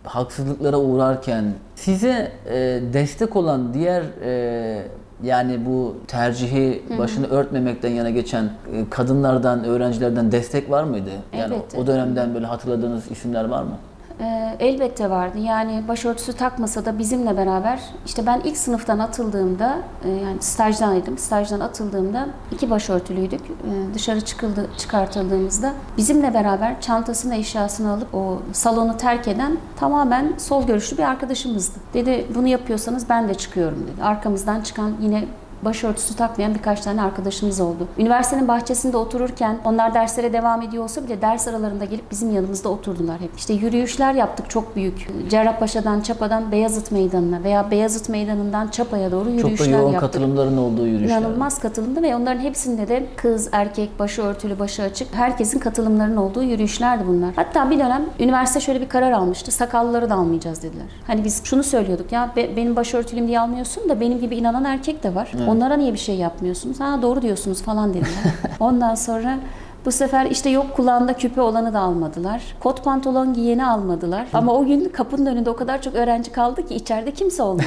haksızlıklara 0.03 0.77
uğrarken 0.77 1.45
size 1.81 2.31
e, 2.49 2.79
destek 2.93 3.35
olan 3.35 3.73
diğer 3.73 4.03
e, 4.23 4.83
yani 5.23 5.65
bu 5.65 5.95
tercihi 6.07 6.83
başını 6.97 7.27
örtmemekten 7.27 7.89
yana 7.89 8.09
geçen 8.09 8.43
e, 8.43 8.49
kadınlardan, 8.89 9.63
öğrencilerden 9.63 10.31
destek 10.31 10.69
var 10.69 10.83
mıydı? 10.83 11.09
Yani 11.37 11.53
Elbette. 11.53 11.77
o 11.77 11.87
dönemden 11.87 12.33
böyle 12.33 12.45
hatırladığınız 12.45 13.11
isimler 13.11 13.45
var 13.45 13.63
mı? 13.63 13.77
Ee, 14.19 14.55
elbette 14.59 15.09
vardı. 15.09 15.37
Yani 15.37 15.83
başörtüsü 15.87 16.33
takmasa 16.33 16.85
da 16.85 16.99
bizimle 16.99 17.37
beraber 17.37 17.79
işte 18.05 18.25
ben 18.25 18.41
ilk 18.43 18.57
sınıftan 18.57 18.99
atıldığımda 18.99 19.77
e, 20.05 20.09
yani 20.09 20.41
stajdanaydım. 20.41 21.17
Stajdan 21.17 21.59
atıldığımda 21.59 22.27
iki 22.51 22.69
başörtülüydük. 22.69 23.41
Ee, 23.41 23.93
dışarı 23.93 24.21
çıkıldı, 24.21 24.69
çıkartıldığımızda 24.77 25.73
bizimle 25.97 26.33
beraber 26.33 26.81
çantasını 26.81 27.35
eşyasını 27.35 27.91
alıp 27.91 28.15
o 28.15 28.39
salonu 28.51 28.97
terk 28.97 29.27
eden 29.27 29.57
tamamen 29.75 30.33
sol 30.37 30.67
görüşlü 30.67 30.97
bir 30.97 31.03
arkadaşımızdı. 31.03 31.79
Dedi 31.93 32.27
bunu 32.35 32.47
yapıyorsanız 32.47 33.09
ben 33.09 33.29
de 33.29 33.33
çıkıyorum 33.33 33.87
dedi. 33.93 34.03
Arkamızdan 34.03 34.61
çıkan 34.61 34.93
yine 35.01 35.25
başörtüsü 35.65 36.15
takmayan 36.15 36.53
birkaç 36.55 36.81
tane 36.81 37.01
arkadaşımız 37.01 37.59
oldu. 37.59 37.87
Üniversitenin 37.97 38.47
bahçesinde 38.47 38.97
otururken 38.97 39.57
onlar 39.65 39.93
derslere 39.93 40.33
devam 40.33 40.61
ediyor 40.61 40.83
olsa 40.83 41.03
bile 41.03 41.21
ders 41.21 41.47
aralarında 41.47 41.85
gelip 41.85 42.11
bizim 42.11 42.35
yanımızda 42.35 42.69
oturdular 42.69 43.19
hep. 43.19 43.31
İşte 43.37 43.53
yürüyüşler 43.53 44.13
yaptık 44.13 44.49
çok 44.49 44.75
büyük. 44.75 45.07
Cerrahpaşa'dan 45.29 46.01
Çapa'dan 46.01 46.51
Beyazıt 46.51 46.91
Meydanı'na 46.91 47.43
veya 47.43 47.71
Beyazıt 47.71 48.09
Meydanı'ndan 48.09 48.67
Çapa'ya 48.67 49.11
doğru 49.11 49.25
Çok 49.25 49.33
yürüyüşler 49.37 49.73
da 49.73 49.77
yoğun 49.77 49.91
yaptık. 49.93 50.13
katılımların 50.13 50.57
olduğu 50.57 50.87
yürüyüşler. 50.87 51.17
İnanılmaz 51.21 51.59
katılımdı 51.59 52.01
ve 52.01 52.15
onların 52.15 52.39
hepsinde 52.39 52.87
de 52.87 53.05
kız, 53.17 53.49
erkek, 53.51 53.99
başı 53.99 54.21
örtülü, 54.21 54.59
başı 54.59 54.83
açık 54.83 55.15
herkesin 55.15 55.59
katılımlarının 55.59 56.17
olduğu 56.17 56.43
yürüyüşlerdi 56.43 57.03
bunlar. 57.07 57.29
Hatta 57.35 57.69
bir 57.69 57.79
dönem 57.79 58.05
üniversite 58.19 58.59
şöyle 58.59 58.81
bir 58.81 58.89
karar 58.89 59.11
almıştı. 59.11 59.51
Sakallıları 59.51 60.09
da 60.09 60.15
almayacağız 60.15 60.63
dediler. 60.63 60.85
Hani 61.07 61.23
biz 61.23 61.43
şunu 61.43 61.63
söylüyorduk 61.63 62.11
ya 62.11 62.29
be- 62.35 62.55
benim 62.55 62.75
başörtülüyüm 62.75 63.27
diye 63.27 63.39
almıyorsun 63.39 63.89
da 63.89 63.99
benim 63.99 64.19
gibi 64.19 64.35
inanan 64.35 64.63
erkek 64.65 65.03
de 65.03 65.15
var. 65.15 65.31
Onlara 65.51 65.77
niye 65.77 65.93
bir 65.93 65.97
şey 65.97 66.15
yapmıyorsunuz? 66.15 66.79
Ha 66.79 66.99
doğru 67.01 67.21
diyorsunuz 67.21 67.61
falan 67.61 67.89
dediler. 67.89 68.33
Ondan 68.59 68.95
sonra 68.95 69.39
bu 69.85 69.91
sefer 69.91 70.25
işte 70.25 70.49
yok 70.49 70.65
kulağında 70.75 71.13
küpe 71.13 71.41
olanı 71.41 71.73
da 71.73 71.79
almadılar. 71.79 72.41
Kot 72.59 72.83
pantolon 72.83 73.33
giyeni 73.33 73.65
almadılar. 73.65 74.27
Ama 74.33 74.53
o 74.53 74.65
gün 74.65 74.89
kapının 74.93 75.25
önünde 75.25 75.49
o 75.49 75.55
kadar 75.55 75.81
çok 75.81 75.95
öğrenci 75.95 76.31
kaldı 76.31 76.65
ki 76.67 76.75
içeride 76.75 77.11
kimse 77.11 77.43
olmadı. 77.43 77.63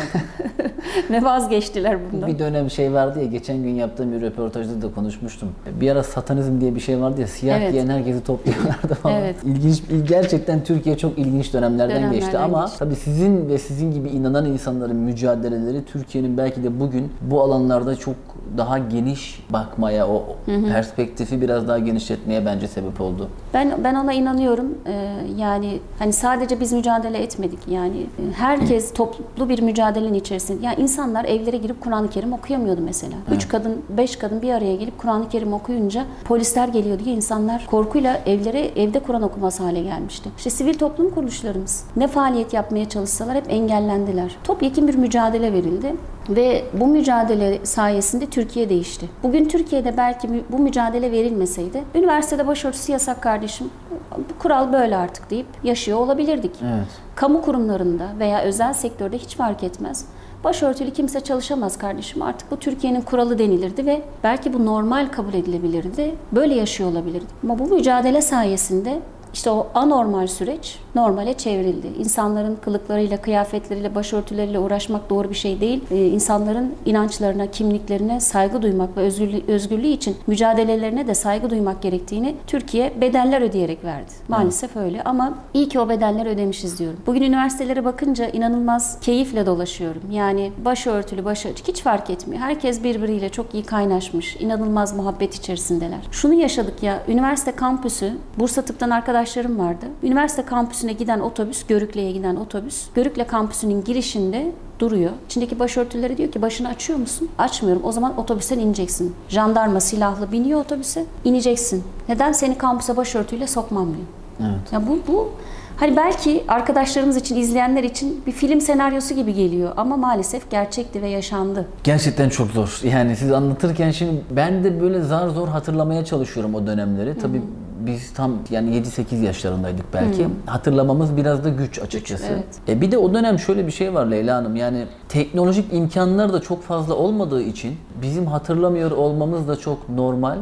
Ve 1.11 1.25
vazgeçtiler 1.25 1.99
bundan. 2.13 2.29
Bir 2.29 2.39
dönem 2.39 2.71
şey 2.71 2.93
vardı 2.93 3.19
ya 3.19 3.25
geçen 3.25 3.63
gün 3.63 3.71
yaptığım 3.75 4.13
bir 4.13 4.21
röportajda 4.21 4.83
da 4.83 4.95
konuşmuştum. 4.95 5.49
Bir 5.81 5.91
ara 5.91 6.03
satanizm 6.03 6.61
diye 6.61 6.75
bir 6.75 6.81
şey 6.81 7.01
vardı 7.01 7.21
ya 7.21 7.27
siyah 7.27 7.59
Evet. 7.61 7.73
giyen 7.73 7.89
herkesi 7.89 8.25
topluyorlardı 8.25 8.95
falan. 8.95 9.15
Evet. 9.17 9.37
İlginç 9.45 9.83
gerçekten 10.09 10.65
Türkiye 10.65 10.97
çok 10.99 11.19
ilginç 11.19 11.53
dönemlerden, 11.55 11.97
Dönemlerden 11.97 12.21
geçti 12.21 12.39
ama 12.39 12.63
geçti. 12.63 12.79
tabii 12.79 12.97
sizin 12.97 13.49
ve 13.49 13.59
sizin 13.59 13.93
gibi 13.93 14.09
inanan 14.09 14.45
insanların 14.47 14.97
mücadeleleri 14.97 15.85
Türkiye'nin 15.85 16.37
belki 16.39 16.65
de 16.65 16.81
bugün 16.81 17.13
bu 17.21 17.43
alanlarda 17.43 17.97
çok 17.97 18.15
daha 18.59 18.79
geniş 18.79 19.45
bakmaya, 19.51 20.09
o 20.09 20.25
perspektifi 20.47 21.41
biraz 21.41 21.69
daha 21.69 21.79
genişletmeye 22.09 22.47
bence 22.47 22.69
sebep 22.69 23.01
oldu. 23.01 23.29
Ben 23.55 23.85
ben 23.85 23.95
ona 23.95 24.13
inanıyorum. 24.13 24.79
Ee, 24.87 25.17
yani 25.37 25.81
hani 25.99 26.13
sadece 26.13 26.61
biz 26.61 26.73
mücadele 26.73 27.19
etmedik. 27.19 27.59
Yani 27.69 27.97
e, 27.97 28.33
herkes 28.37 28.93
toplu 28.95 29.49
bir 29.49 29.63
mücadelenin 29.63 30.15
içerisinde. 30.15 30.67
Yani 30.67 30.77
insanlar 30.81 31.25
evlere 31.25 31.57
girip 31.57 31.81
Kur'an-ı 31.81 32.11
Kerim 32.11 32.33
okuyamıyordu 32.33 32.81
mesela. 32.81 33.15
Üç 33.33 33.49
kadın, 33.49 33.83
beş 33.89 34.17
kadın 34.17 34.43
bir 34.43 34.53
araya 34.53 34.77
gelip 34.77 34.99
Kur'an-ı 34.99 35.29
Kerim 35.29 35.53
okuyunca 35.53 36.05
polisler 36.25 36.69
geliyor 36.69 36.99
diye 36.99 37.17
insanlar 37.17 37.67
korkuyla 37.67 38.21
evlere 38.27 38.61
evde 38.61 39.01
Kur'an 39.01 39.23
okuması 39.23 39.63
hale 39.63 39.83
gelmişti. 39.83 40.31
İşte 40.37 40.51
sivil 40.51 40.75
toplum 40.75 41.11
kuruluşlarımız 41.11 41.85
ne 41.97 42.09
faaliyet 42.09 42.55
yapmaya 42.55 42.89
çalışsalar 42.89 43.37
hep 43.37 43.45
engellendiler. 43.49 44.37
Topyekun 44.45 44.89
bir 44.89 44.95
mücadele 44.95 45.53
verildi. 45.53 45.95
Ve 46.29 46.65
bu 46.73 46.87
mücadele 46.87 47.67
sayesinde 47.67 48.27
Türkiye 48.27 48.69
değişti. 48.69 49.09
Bugün 49.23 49.45
Türkiye'de 49.45 49.97
belki 49.97 50.45
bu 50.49 50.59
mücadele 50.59 51.13
verilmeseydi, 51.13 51.83
üniversitede 51.95 52.47
başörtüsü 52.47 52.93
yasak 52.93 53.23
kardeşim, 53.23 53.71
bu 54.19 54.39
kural 54.39 54.73
böyle 54.73 54.97
artık 54.97 55.31
deyip 55.31 55.47
yaşıyor 55.65 55.99
olabilirdik. 55.99 56.53
Evet. 56.63 56.89
Kamu 57.15 57.43
kurumlarında 57.43 58.09
veya 58.19 58.43
özel 58.43 58.73
sektörde 58.73 59.19
hiç 59.19 59.37
fark 59.37 59.63
etmez. 59.63 60.07
Başörtülü 60.45 60.91
kimse 60.91 61.21
çalışamaz 61.21 61.79
kardeşim. 61.79 62.23
Artık 62.23 62.51
bu 62.51 62.57
Türkiye'nin 62.57 63.01
kuralı 63.01 63.39
denilirdi 63.39 63.87
ve 63.87 64.03
belki 64.25 64.53
bu 64.53 64.67
normal 64.67 65.09
kabul 65.13 65.35
edilebilirdi. 65.35 66.15
Böyle 66.33 66.55
yaşıyor 66.55 66.91
olabilirdik. 66.91 67.29
Ama 67.45 67.59
bu 67.59 67.67
mücadele 67.67 68.23
sayesinde 68.23 69.01
işte 69.35 69.51
o 69.51 69.67
anormal 69.75 70.27
süreç 70.27 70.79
normale 70.95 71.35
çevrildi. 71.35 71.87
İnsanların 71.99 72.57
kılıklarıyla, 72.57 73.17
kıyafetleriyle, 73.17 73.95
başörtüleriyle 73.95 74.59
uğraşmak 74.59 75.11
doğru 75.11 75.31
bir 75.31 75.35
şey 75.35 75.61
değil. 75.61 75.85
Ee, 75.91 76.07
insanların 76.07 76.75
inançlarına, 76.87 77.47
kimliklerine 77.47 78.21
saygı 78.21 78.63
duymak 78.63 78.97
ve 78.97 79.01
özgürlüğü, 79.01 79.43
özgürlüğü 79.49 79.87
için 79.87 80.17
mücadelelerine 80.27 81.07
de 81.07 81.15
saygı 81.15 81.51
duymak 81.51 81.83
gerektiğini 81.83 82.35
Türkiye 82.47 82.93
bedeller 83.01 83.41
ödeyerek 83.41 83.85
verdi. 83.85 84.11
Maalesef 84.29 84.77
öyle 84.77 85.03
ama 85.05 85.35
iyi 85.55 85.69
ki 85.69 85.81
o 85.81 85.89
bedeller 85.89 86.27
ödemişiz 86.27 86.79
diyorum. 86.79 87.01
Bugün 87.07 87.23
üniversitelere 87.23 87.85
bakınca 87.85 88.29
inanılmaz 88.29 89.01
keyifle 89.01 89.47
dolaşıyorum. 89.47 90.03
Yani 90.11 90.53
başörtülü, 90.65 91.25
açık 91.29 91.69
hiç 91.69 91.83
fark 91.83 92.11
etmiyor. 92.11 92.43
Herkes 92.43 92.85
birbiriyle 92.85 93.29
çok 93.29 93.55
iyi 93.55 93.63
kaynaşmış. 93.63 94.37
inanılmaz 94.37 94.97
muhabbet 94.97 95.35
içerisindeler. 95.35 95.99
Şunu 96.11 96.35
yaşadık 96.35 96.83
ya, 96.83 97.03
üniversite 97.09 97.53
kampüsü, 97.53 98.13
Bursa 98.39 98.63
Tıp'tan 98.63 98.91
arkadaşlarım 99.25 99.59
vardı. 99.59 99.87
Üniversite 100.03 100.45
kampüsüne 100.45 100.93
giden 100.93 101.21
otobüs, 101.21 101.67
Görükle'ye 101.67 102.13
giden 102.13 102.37
otobüs, 102.37 102.87
Görükle 102.95 103.27
kampüsünün 103.27 103.85
girişinde 103.85 104.53
duruyor. 104.79 105.11
İçindeki 105.27 105.59
başörtüleri 105.59 106.17
diyor 106.17 106.33
ki 106.33 106.43
başını 106.43 106.69
açıyor 106.69 106.99
musun? 106.99 107.29
Açmıyorum. 107.39 107.83
O 107.85 107.93
zaman 107.93 108.19
otobüsten 108.19 108.59
ineceksin. 108.59 109.15
Jandarma 109.29 109.81
silahlı 109.81 110.33
biniyor 110.33 110.61
otobüse. 110.61 111.05
ineceksin. 111.25 111.85
Neden? 112.09 112.33
Seni 112.33 112.59
kampüse 112.59 112.97
başörtüyle 112.97 113.47
sokmam 113.47 113.87
diyor. 113.87 114.07
Evet. 114.41 114.73
Ya 114.73 114.87
bu 114.87 114.99
bu 115.09 115.31
Hani 115.77 115.97
belki 115.97 116.45
arkadaşlarımız 116.49 117.17
için, 117.17 117.37
izleyenler 117.37 117.85
için 117.85 118.23
bir 118.27 118.33
film 118.33 118.61
senaryosu 118.61 119.15
gibi 119.15 119.35
geliyor 119.35 119.73
ama 119.77 119.97
maalesef 119.97 120.51
gerçekti 120.51 121.03
ve 121.03 121.09
yaşandı. 121.09 121.67
Gerçekten 121.85 122.29
çok 122.29 122.51
zor. 122.51 122.81
Yani 122.85 123.17
siz 123.17 123.33
anlatırken 123.33 123.91
şimdi 123.91 124.23
ben 124.31 124.65
de 124.65 124.81
böyle 124.81 125.03
zar 125.03 125.29
zor 125.29 125.49
hatırlamaya 125.49 126.05
çalışıyorum 126.05 126.55
o 126.55 126.67
dönemleri. 126.67 127.19
Tabii 127.19 127.43
biz 127.87 128.13
tam 128.13 128.33
yani 128.51 128.71
7-8 128.77 129.25
yaşlarındaydık 129.25 129.85
belki. 129.95 130.29
Hatırlamamız 130.47 131.17
biraz 131.17 131.45
da 131.45 131.49
güç 131.49 131.79
açıkçası. 131.79 132.27
evet. 132.27 132.45
E 132.69 132.81
bir 132.81 132.91
de 132.91 132.99
o 132.99 133.15
dönem 133.15 133.39
şöyle 133.39 133.67
bir 133.67 133.73
şey 133.73 133.95
var 133.95 134.07
Leyla 134.07 134.37
Hanım. 134.37 134.57
Yani 134.57 134.85
teknolojik 135.09 135.73
imkanlar 135.73 136.33
da 136.33 136.41
çok 136.41 136.63
fazla 136.63 136.95
olmadığı 136.95 137.43
için 137.43 137.77
bizim 138.03 138.27
hatırlamıyor 138.27 138.91
olmamız 138.91 139.49
da 139.49 139.57
çok 139.57 139.89
normal. 139.89 140.39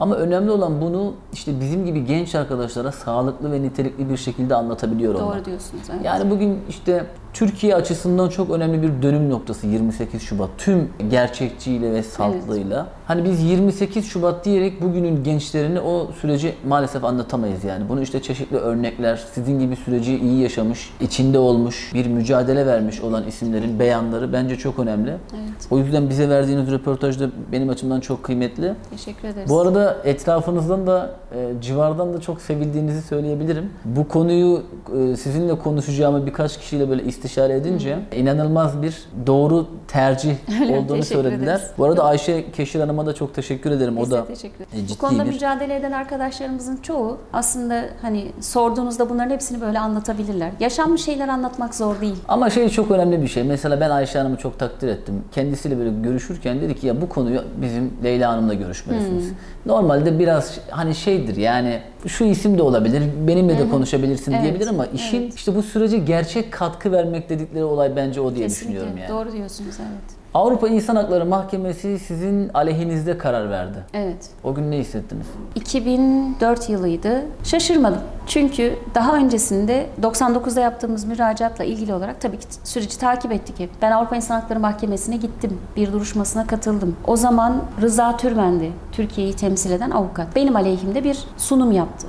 Ama 0.00 0.14
önemli 0.14 0.50
olan 0.50 0.80
bunu 0.80 1.12
işte 1.32 1.60
bizim 1.60 1.86
gibi 1.86 2.04
genç 2.06 2.34
arkadaşlara 2.34 2.92
sağlıklı 2.92 3.52
ve 3.52 3.62
nitelikli 3.62 4.10
bir 4.10 4.16
şekilde 4.16 4.54
anlatabiliyor 4.54 5.14
olmak. 5.14 5.36
Doğru 5.36 5.44
diyorsunuz. 5.44 5.82
Evet. 5.90 6.04
Yani 6.04 6.30
bugün 6.30 6.58
işte 6.68 7.06
Türkiye 7.32 7.74
açısından 7.74 8.28
çok 8.28 8.50
önemli 8.50 8.82
bir 8.82 9.02
dönüm 9.02 9.30
noktası 9.30 9.66
28 9.66 10.22
Şubat. 10.22 10.50
Tüm 10.58 10.90
gerçekçiyle 11.10 11.92
ve 11.92 12.02
saltlığıyla. 12.02 12.86
Hani 13.06 13.24
biz 13.24 13.42
28 13.42 14.06
Şubat 14.06 14.44
diyerek 14.44 14.82
bugünün 14.82 15.24
gençlerini 15.24 15.80
o 15.80 16.10
süreci 16.20 16.54
maalesef 16.68 17.04
anlatamayız 17.04 17.64
yani. 17.64 17.88
Bunu 17.88 18.02
işte 18.02 18.22
çeşitli 18.22 18.56
örnekler, 18.56 19.24
sizin 19.34 19.58
gibi 19.58 19.76
süreci 19.76 20.18
iyi 20.18 20.42
yaşamış, 20.42 20.90
içinde 21.00 21.38
olmuş, 21.38 21.90
bir 21.94 22.06
mücadele 22.06 22.66
vermiş 22.66 23.00
olan 23.00 23.26
isimlerin 23.26 23.78
beyanları 23.78 24.32
bence 24.32 24.56
çok 24.56 24.78
önemli. 24.78 25.10
Evet. 25.10 25.66
O 25.70 25.78
yüzden 25.78 26.10
bize 26.10 26.28
verdiğiniz 26.28 26.70
röportaj 26.70 27.20
da 27.20 27.30
benim 27.52 27.68
açımdan 27.68 28.00
çok 28.00 28.22
kıymetli. 28.22 28.74
Teşekkür 28.90 29.28
ederiz. 29.28 29.50
Bu 29.50 29.60
arada 29.60 29.96
etrafınızdan 30.04 30.86
da 30.86 31.10
e, 31.34 31.62
civardan 31.62 32.14
da 32.14 32.20
çok 32.20 32.40
sevildiğinizi 32.40 33.02
söyleyebilirim. 33.02 33.70
Bu 33.84 34.08
konuyu 34.08 34.62
e, 34.98 35.16
sizinle 35.16 35.58
konuşacağımı 35.58 36.26
birkaç 36.26 36.58
kişiyle 36.58 36.90
böyle 36.90 37.02
istişare 37.24 37.54
edince 37.56 37.98
inanılmaz 38.16 38.82
bir 38.82 39.02
doğru 39.26 39.66
tercih 39.88 40.34
Öyle, 40.62 40.78
olduğunu 40.78 41.02
söylediler. 41.02 41.42
ederiz. 41.54 41.70
Bu 41.78 41.84
arada 41.84 42.04
Ayşe 42.04 42.50
Keşir 42.52 42.80
Hanım'a 42.80 43.06
da 43.06 43.14
çok 43.14 43.34
teşekkür 43.34 43.70
ederim. 43.70 43.96
Biz 43.96 44.08
o 44.08 44.10
da 44.10 44.26
teşekkür 44.26 44.64
ciddi 44.76 44.92
Bu 44.92 44.98
konuda 44.98 45.24
bir- 45.24 45.32
mücadele 45.32 45.76
eden 45.76 45.92
arkadaşlarımızın 45.92 46.76
çoğu 46.76 47.18
aslında 47.32 47.84
hani 48.02 48.26
sorduğunuzda 48.40 49.10
bunların 49.10 49.30
hepsini 49.30 49.60
böyle 49.60 49.78
anlatabilirler. 49.78 50.50
Yaşanmış 50.60 51.04
şeyler 51.04 51.28
anlatmak 51.28 51.74
zor 51.74 52.00
değil. 52.00 52.16
Ama 52.28 52.50
şey 52.50 52.68
çok 52.68 52.90
önemli 52.90 53.22
bir 53.22 53.28
şey. 53.28 53.42
Mesela 53.42 53.80
ben 53.80 53.90
Ayşe 53.90 54.18
Hanım'ı 54.18 54.36
çok 54.36 54.58
takdir 54.58 54.88
ettim. 54.88 55.14
Kendisiyle 55.32 55.78
böyle 55.78 55.90
görüşürken 56.02 56.60
dedi 56.60 56.74
ki 56.80 56.86
ya 56.86 57.00
bu 57.00 57.08
konuyu 57.08 57.42
bizim 57.62 57.92
Leyla 58.04 58.32
Hanım'la 58.32 58.54
görüşmelisiniz. 58.54 59.24
Hmm. 59.28 59.36
Normalde 59.66 60.18
biraz 60.18 60.58
hani 60.70 60.94
şeydir 60.94 61.36
yani 61.36 61.80
şu 62.06 62.24
isim 62.24 62.58
de 62.58 62.62
olabilir, 62.62 63.02
benimle 63.26 63.58
de 63.58 63.68
konuşabilirsin 63.68 64.32
Evet, 64.32 64.42
diyebilir 64.42 64.66
ama 64.66 64.86
işin 64.86 65.22
evet. 65.22 65.34
işte 65.34 65.54
bu 65.54 65.62
sürece 65.62 65.98
gerçek 65.98 66.52
katkı 66.52 66.92
vermek 66.92 67.28
dedikleri 67.28 67.64
olay 67.64 67.96
bence 67.96 68.20
o 68.20 68.34
diye 68.34 68.46
Kesinlikle. 68.46 68.74
düşünüyorum 68.80 68.98
yani. 68.98 69.08
Doğru 69.08 69.32
diyorsunuz 69.32 69.74
evet. 69.80 70.21
Avrupa 70.34 70.68
İnsan 70.68 70.96
Hakları 70.96 71.26
Mahkemesi 71.26 71.98
sizin 71.98 72.48
aleyhinizde 72.48 73.18
karar 73.18 73.50
verdi. 73.50 73.78
Evet. 73.94 74.30
O 74.44 74.54
gün 74.54 74.70
ne 74.70 74.78
hissettiniz? 74.78 75.26
2004 75.54 76.70
yılıydı. 76.70 77.22
Şaşırmadım. 77.44 78.00
Çünkü 78.26 78.78
daha 78.94 79.16
öncesinde 79.16 79.86
99'da 80.02 80.60
yaptığımız 80.60 81.04
müracaatla 81.04 81.64
ilgili 81.64 81.94
olarak 81.94 82.20
tabii 82.20 82.38
ki 82.38 82.46
süreci 82.64 82.98
takip 82.98 83.32
ettik 83.32 83.60
hep. 83.60 83.70
Ben 83.82 83.92
Avrupa 83.92 84.16
İnsan 84.16 84.40
Hakları 84.40 84.60
Mahkemesi'ne 84.60 85.16
gittim. 85.16 85.58
Bir 85.76 85.92
duruşmasına 85.92 86.46
katıldım. 86.46 86.96
O 87.06 87.16
zaman 87.16 87.62
Rıza 87.82 88.16
Türmendi, 88.16 88.72
Türkiye'yi 88.92 89.36
temsil 89.36 89.70
eden 89.70 89.90
avukat. 89.90 90.36
Benim 90.36 90.56
aleyhimde 90.56 91.04
bir 91.04 91.24
sunum 91.36 91.72
yaptı. 91.72 92.06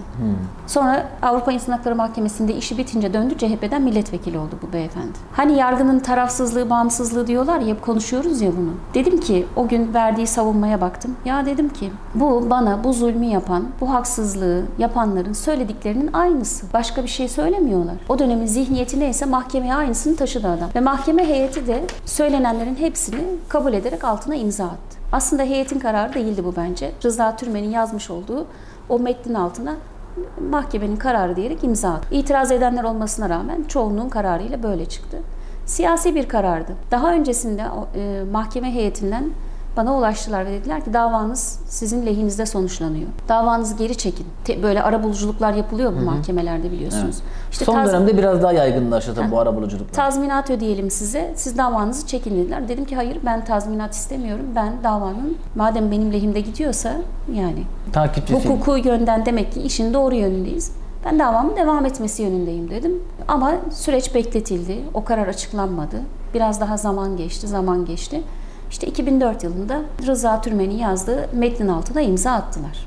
Sonra 0.68 1.08
Avrupa 1.22 1.52
İnsan 1.52 1.74
Hakları 1.74 1.96
Mahkemesi'nde 1.96 2.56
işi 2.56 2.78
bitince 2.78 3.14
döndü 3.14 3.38
CHP'den 3.38 3.82
milletvekili 3.82 4.38
oldu 4.38 4.56
bu 4.62 4.74
beyefendi. 4.74 5.18
Hani 5.32 5.58
yargının 5.58 6.00
tarafsızlığı, 6.00 6.70
bağımsızlığı 6.70 7.28
diyorlar 7.28 7.60
ya 7.60 7.68
hep 7.68 7.82
konuşuyoruz 8.14 8.42
ya 8.42 8.52
bunu. 8.58 8.74
Dedim 8.94 9.20
ki 9.20 9.46
o 9.56 9.68
gün 9.68 9.94
verdiği 9.94 10.28
savunmaya 10.28 10.82
baktım. 10.82 11.16
Ya 11.26 11.46
dedim 11.46 11.70
ki 11.70 11.92
bu 12.16 12.50
bana 12.50 12.84
bu 12.84 12.94
zulmü 12.94 13.26
yapan, 13.26 13.66
bu 13.82 13.94
haksızlığı 13.94 14.64
yapanların 14.78 15.34
söylediklerinin 15.34 16.14
aynısı. 16.14 16.66
Başka 16.74 17.04
bir 17.04 17.08
şey 17.08 17.28
söylemiyorlar. 17.28 17.96
O 18.10 18.20
dönemin 18.20 18.46
zihniyeti 18.46 19.00
neyse 19.00 19.26
mahkemeye 19.26 19.76
aynısını 19.76 20.16
taşıdı 20.16 20.48
adam. 20.48 20.70
Ve 20.76 20.80
mahkeme 20.80 21.28
heyeti 21.28 21.68
de 21.68 21.84
söylenenlerin 22.06 22.76
hepsini 22.76 23.22
kabul 23.50 23.74
ederek 23.74 24.04
altına 24.04 24.36
imza 24.36 24.66
attı. 24.66 24.98
Aslında 25.12 25.44
heyetin 25.44 25.80
kararı 25.80 26.14
değildi 26.14 26.46
bu 26.46 26.54
bence. 26.56 26.92
Rıza 27.04 27.36
Türmen'in 27.36 27.70
yazmış 27.70 28.10
olduğu 28.10 28.46
o 28.90 29.00
metnin 29.00 29.34
altına 29.34 29.76
mahkemenin 30.50 30.96
kararı 30.96 31.36
diyerek 31.36 31.64
imza 31.64 31.90
attı. 31.90 32.08
İtiraz 32.12 32.52
edenler 32.52 32.84
olmasına 32.84 33.30
rağmen 33.30 33.64
çoğunluğun 33.68 34.10
kararıyla 34.10 34.64
böyle 34.64 34.86
çıktı. 34.86 35.18
Siyasi 35.66 36.16
bir 36.16 36.28
karardı. 36.30 36.72
Daha 36.92 37.14
öncesinde 37.14 37.64
e, 37.96 38.22
mahkeme 38.32 38.74
heyetinden 38.74 39.30
bana 39.78 39.98
ulaştılar 39.98 40.46
ve 40.46 40.52
dediler 40.52 40.84
ki 40.86 40.94
davanız 40.94 41.60
sizin 41.68 42.06
lehinizde 42.06 42.46
sonuçlanıyor. 42.46 43.08
Davanızı 43.30 43.76
geri 43.78 43.98
çekin. 43.98 44.26
Te- 44.46 44.64
böyle 44.64 44.84
arabuluculuklar 44.84 45.54
yapılıyor 45.54 45.94
bu 46.02 46.06
mahkemelerde 46.06 46.72
biliyorsunuz. 46.72 47.16
İşte 47.52 47.66
Son 47.66 47.74
taz- 47.76 47.88
dönemde 47.92 48.18
biraz 48.18 48.42
daha 48.42 48.52
yaygınlaştı 48.54 49.16
tabii 49.16 49.32
bu 49.32 49.40
arabuluculuklar. 49.40 49.94
tazminat 49.94 50.50
ödeyelim 50.50 50.92
size. 50.92 51.34
Siz 51.36 51.58
davanızı 51.58 52.08
çekin 52.08 52.36
dediler. 52.38 52.68
Dedim 52.68 52.86
ki 52.86 52.96
hayır 52.96 53.18
ben 53.26 53.46
tazminat 53.46 53.94
istemiyorum. 53.94 54.46
Ben 54.56 54.74
davanın 54.84 55.38
madem 55.56 55.92
benim 55.92 56.14
lehimde 56.14 56.42
gidiyorsa 56.42 56.94
yani 57.34 57.64
Takipçisiyim. 57.94 58.58
hukuku 58.60 58.78
yönden 58.78 59.26
demek 59.26 59.52
ki 59.52 59.62
işin 59.62 59.94
doğru 59.94 60.16
yönündeyiz. 60.16 60.72
Ben 61.06 61.20
davamın 61.20 61.56
devam 61.56 61.86
etmesi 61.86 62.24
yönündeyim 62.24 62.70
dedim. 62.70 63.04
Ama 63.28 63.54
süreç 63.72 64.16
bekletildi. 64.16 64.84
O 64.94 65.04
karar 65.04 65.28
açıklanmadı. 65.28 66.02
Biraz 66.34 66.62
daha 66.62 66.78
zaman 66.78 67.18
geçti, 67.18 67.48
zaman 67.48 67.86
geçti. 67.86 68.22
İşte 68.70 68.88
2004 68.88 69.44
yılında 69.44 69.82
Rıza 70.08 70.42
Türmen'in 70.42 70.78
yazdığı 70.78 71.30
metnin 71.34 71.68
altına 71.68 72.02
imza 72.02 72.32
attılar. 72.32 72.86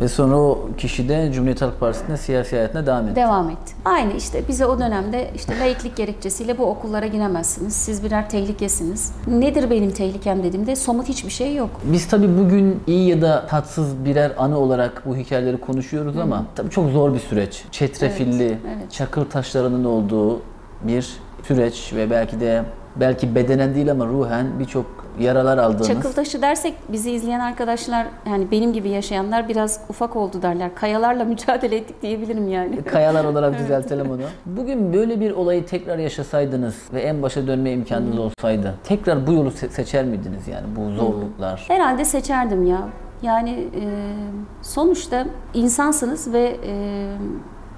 Ve 0.00 0.08
sonra 0.08 0.36
o 0.36 0.68
kişi 0.78 1.08
de 1.08 1.30
Cumhuriyet 1.32 1.62
Halk 1.62 1.80
Partisi'nde 1.80 2.16
siyasi 2.16 2.56
hayatına 2.56 2.86
devam 2.86 3.04
etti. 3.06 3.16
Devam 3.16 3.50
etti. 3.50 3.72
Aynı 3.84 4.12
işte 4.12 4.48
bize 4.48 4.66
o 4.66 4.78
dönemde 4.78 5.30
işte 5.34 5.60
laiklik 5.60 5.96
gerekçesiyle 5.96 6.58
bu 6.58 6.64
okullara 6.66 7.06
giremezsiniz. 7.06 7.72
Siz 7.72 8.04
birer 8.04 8.30
tehlikesiniz. 8.30 9.12
Nedir 9.26 9.70
benim 9.70 9.90
tehlikem 9.90 10.42
dediğimde 10.42 10.76
somut 10.76 11.08
hiçbir 11.08 11.30
şey 11.30 11.54
yok. 11.54 11.70
Biz 11.84 12.08
tabii 12.08 12.38
bugün 12.38 12.80
iyi 12.86 13.08
ya 13.08 13.22
da 13.22 13.46
tatsız 13.46 14.04
birer 14.04 14.32
anı 14.38 14.58
olarak 14.58 15.02
bu 15.06 15.16
hikayeleri 15.16 15.56
konuşuyoruz 15.60 16.18
ama 16.18 16.44
tabii 16.54 16.70
çok 16.70 16.90
zor 16.90 17.14
bir 17.14 17.18
süreç. 17.20 17.64
Çetrefilli, 17.70 18.44
Evet, 18.44 18.58
evet. 18.78 18.92
çakır 18.92 19.30
taşlarının 19.30 19.84
olduğu 19.84 20.40
bir 20.82 21.08
süreç 21.42 21.92
ve 21.96 22.10
belki 22.10 22.40
de 22.40 22.64
belki 22.96 23.34
bedenen 23.34 23.74
değil 23.74 23.90
ama 23.90 24.06
ruhen 24.06 24.46
birçok 24.58 24.86
yaralar 25.20 25.58
aldığınız. 25.58 25.86
Çakıl 25.88 26.12
taşı 26.12 26.42
dersek 26.42 26.74
bizi 26.88 27.10
izleyen 27.10 27.40
arkadaşlar 27.40 28.06
yani 28.26 28.50
benim 28.50 28.72
gibi 28.72 28.88
yaşayanlar 28.88 29.48
biraz 29.48 29.80
ufak 29.88 30.16
oldu 30.16 30.42
derler. 30.42 30.74
Kayalarla 30.74 31.24
mücadele 31.34 31.76
ettik 31.76 32.02
diyebilirim 32.02 32.48
yani. 32.48 32.82
Kayalar 32.82 33.24
olarak 33.24 33.58
düzeltelim 33.58 34.10
onu. 34.10 34.20
Bugün 34.46 34.92
böyle 34.92 35.20
bir 35.20 35.30
olayı 35.30 35.66
tekrar 35.66 35.98
yaşasaydınız 35.98 36.74
ve 36.94 37.00
en 37.00 37.22
başa 37.22 37.46
dönme 37.46 37.72
imkanınız 37.72 38.18
olsaydı 38.18 38.74
tekrar 38.84 39.26
bu 39.26 39.32
yolu 39.32 39.48
se- 39.48 39.68
seçer 39.68 40.04
miydiniz 40.04 40.48
yani 40.48 40.66
bu 40.76 40.90
zorluklar? 40.90 41.64
Herhalde 41.68 42.04
seçerdim 42.04 42.66
ya. 42.66 42.88
Yani 43.22 43.50
e, 43.50 43.84
sonuçta 44.62 45.26
insansınız 45.54 46.32
ve 46.32 46.56
e, 46.66 47.06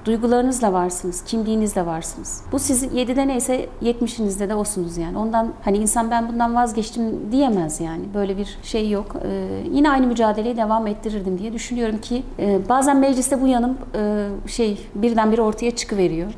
duygularınızla 0.04 0.72
varsınız, 0.72 1.24
kimliğinizle 1.24 1.86
varsınız. 1.86 2.42
Bu 2.52 2.58
sizin 2.58 2.90
7'de 2.90 3.28
neyse 3.28 3.68
70'inizde 3.82 4.48
de 4.48 4.54
olsunuz 4.54 4.96
yani. 4.96 5.18
Ondan 5.18 5.52
hani 5.64 5.78
insan 5.78 6.10
ben 6.10 6.28
bundan 6.28 6.54
vazgeçtim 6.54 7.32
diyemez 7.32 7.80
yani. 7.80 8.02
Böyle 8.14 8.36
bir 8.36 8.58
şey 8.62 8.90
yok. 8.90 9.16
E, 9.24 9.62
yine 9.72 9.90
aynı 9.90 10.06
mücadeleyi 10.06 10.56
devam 10.56 10.86
ettirirdim 10.86 11.38
diye 11.38 11.52
düşünüyorum 11.52 11.98
ki 11.98 12.22
e, 12.38 12.68
bazen 12.68 12.96
mecliste 12.96 13.40
bu 13.40 13.46
yanım 13.46 13.78
e, 13.94 14.28
şey 14.46 14.78
birdenbire 14.94 15.42
ortaya 15.42 15.76
çıkıveriyor. 15.76 16.32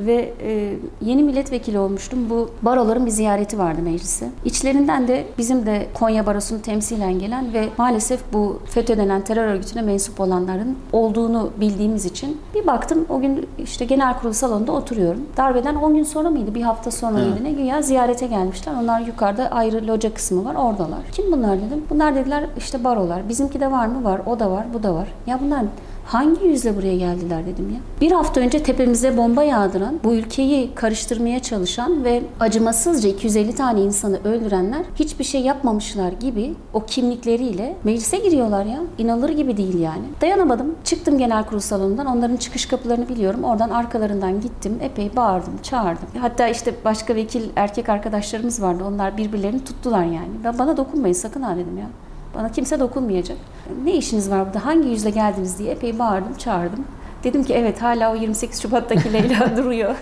Ve 0.00 0.32
e, 0.42 0.76
yeni 1.02 1.22
milletvekili 1.22 1.78
olmuştum. 1.78 2.30
Bu 2.30 2.50
baroların 2.62 3.06
bir 3.06 3.10
ziyareti 3.10 3.58
vardı 3.58 3.82
meclise. 3.82 4.28
İçlerinden 4.44 5.08
de 5.08 5.26
bizim 5.38 5.66
de 5.66 5.86
Konya 5.94 6.26
Barosu'nu 6.26 6.62
temsilen 6.62 7.18
gelen 7.18 7.52
ve 7.52 7.68
maalesef 7.78 8.20
bu 8.32 8.58
FETÖ 8.64 8.96
denen 8.96 9.20
terör 9.20 9.46
örgütüne 9.46 9.82
mensup 9.82 10.20
olanların 10.20 10.76
olduğunu 10.92 11.50
bildiğimiz 11.60 12.04
için 12.04 12.40
bir 12.54 12.66
baktım 12.66 13.06
o 13.08 13.20
gün 13.20 13.48
işte 13.58 13.84
genel 13.84 14.18
kurul 14.18 14.32
salonunda 14.32 14.72
oturuyorum. 14.72 15.20
Darbeden 15.36 15.74
10 15.74 15.94
gün 15.94 16.04
sonra 16.04 16.30
mıydı? 16.30 16.54
Bir 16.54 16.62
hafta 16.62 16.90
sonra 16.90 17.12
mıydı? 17.12 17.44
Ne 17.44 17.52
güya 17.52 17.82
ziyarete 17.82 18.26
gelmişler. 18.26 18.72
Onlar 18.82 19.00
yukarıda 19.00 19.48
ayrı 19.48 19.86
loca 19.86 20.14
kısmı 20.14 20.44
var. 20.44 20.54
Oradalar. 20.54 21.00
Kim 21.12 21.32
bunlar 21.32 21.58
dedim. 21.58 21.84
Bunlar 21.90 22.14
dediler 22.14 22.44
işte 22.58 22.84
barolar. 22.84 23.28
Bizimki 23.28 23.60
de 23.60 23.70
var 23.70 23.86
mı? 23.86 24.04
Var. 24.04 24.20
O 24.26 24.38
da 24.38 24.50
var. 24.50 24.66
Bu 24.74 24.82
da 24.82 24.94
var. 24.94 25.08
Ya 25.26 25.40
bunlar 25.40 25.64
Hangi 26.06 26.46
yüzle 26.46 26.76
buraya 26.76 26.96
geldiler 26.96 27.46
dedim 27.46 27.70
ya. 27.70 27.80
Bir 28.00 28.12
hafta 28.12 28.40
önce 28.40 28.62
tepemize 28.62 29.16
bomba 29.16 29.42
yağdıran, 29.42 30.00
bu 30.04 30.14
ülkeyi 30.14 30.74
karıştırmaya 30.74 31.42
çalışan 31.42 32.04
ve 32.04 32.22
acımasızca 32.40 33.08
250 33.08 33.54
tane 33.54 33.80
insanı 33.80 34.18
öldürenler 34.24 34.82
hiçbir 34.96 35.24
şey 35.24 35.40
yapmamışlar 35.40 36.12
gibi 36.12 36.54
o 36.72 36.84
kimlikleriyle 36.84 37.76
meclise 37.84 38.16
giriyorlar 38.18 38.64
ya. 38.64 38.80
İnanılır 38.98 39.28
gibi 39.28 39.56
değil 39.56 39.78
yani. 39.80 40.04
Dayanamadım. 40.20 40.74
Çıktım 40.84 41.18
genel 41.18 41.44
kurul 41.44 41.60
salonundan. 41.60 42.06
Onların 42.06 42.36
çıkış 42.36 42.66
kapılarını 42.66 43.08
biliyorum. 43.08 43.44
Oradan 43.44 43.70
arkalarından 43.70 44.40
gittim. 44.40 44.78
Epey 44.80 45.16
bağırdım, 45.16 45.54
çağırdım. 45.62 46.08
Hatta 46.20 46.48
işte 46.48 46.74
başka 46.84 47.14
vekil 47.14 47.42
erkek 47.56 47.88
arkadaşlarımız 47.88 48.62
vardı. 48.62 48.84
Onlar 48.88 49.16
birbirlerini 49.16 49.64
tuttular 49.64 50.04
yani. 50.04 50.30
Ben 50.44 50.58
bana 50.58 50.76
dokunmayın 50.76 51.14
sakın 51.14 51.42
ha 51.42 51.56
dedim 51.56 51.78
ya. 51.78 51.86
Bana 52.34 52.52
kimse 52.52 52.80
dokunmayacak. 52.80 53.38
Ne 53.84 53.96
işiniz 53.96 54.30
var 54.30 54.46
burada? 54.46 54.66
Hangi 54.66 54.88
yüzle 54.88 55.10
geldiniz 55.10 55.58
diye 55.58 55.72
epey 55.72 55.98
bağırdım, 55.98 56.34
çağırdım. 56.38 56.84
Dedim 57.24 57.44
ki 57.44 57.54
evet 57.54 57.82
hala 57.82 58.12
o 58.12 58.14
28 58.14 58.62
Şubat'taki 58.62 59.12
Leyla 59.12 59.56
duruyor. 59.56 59.94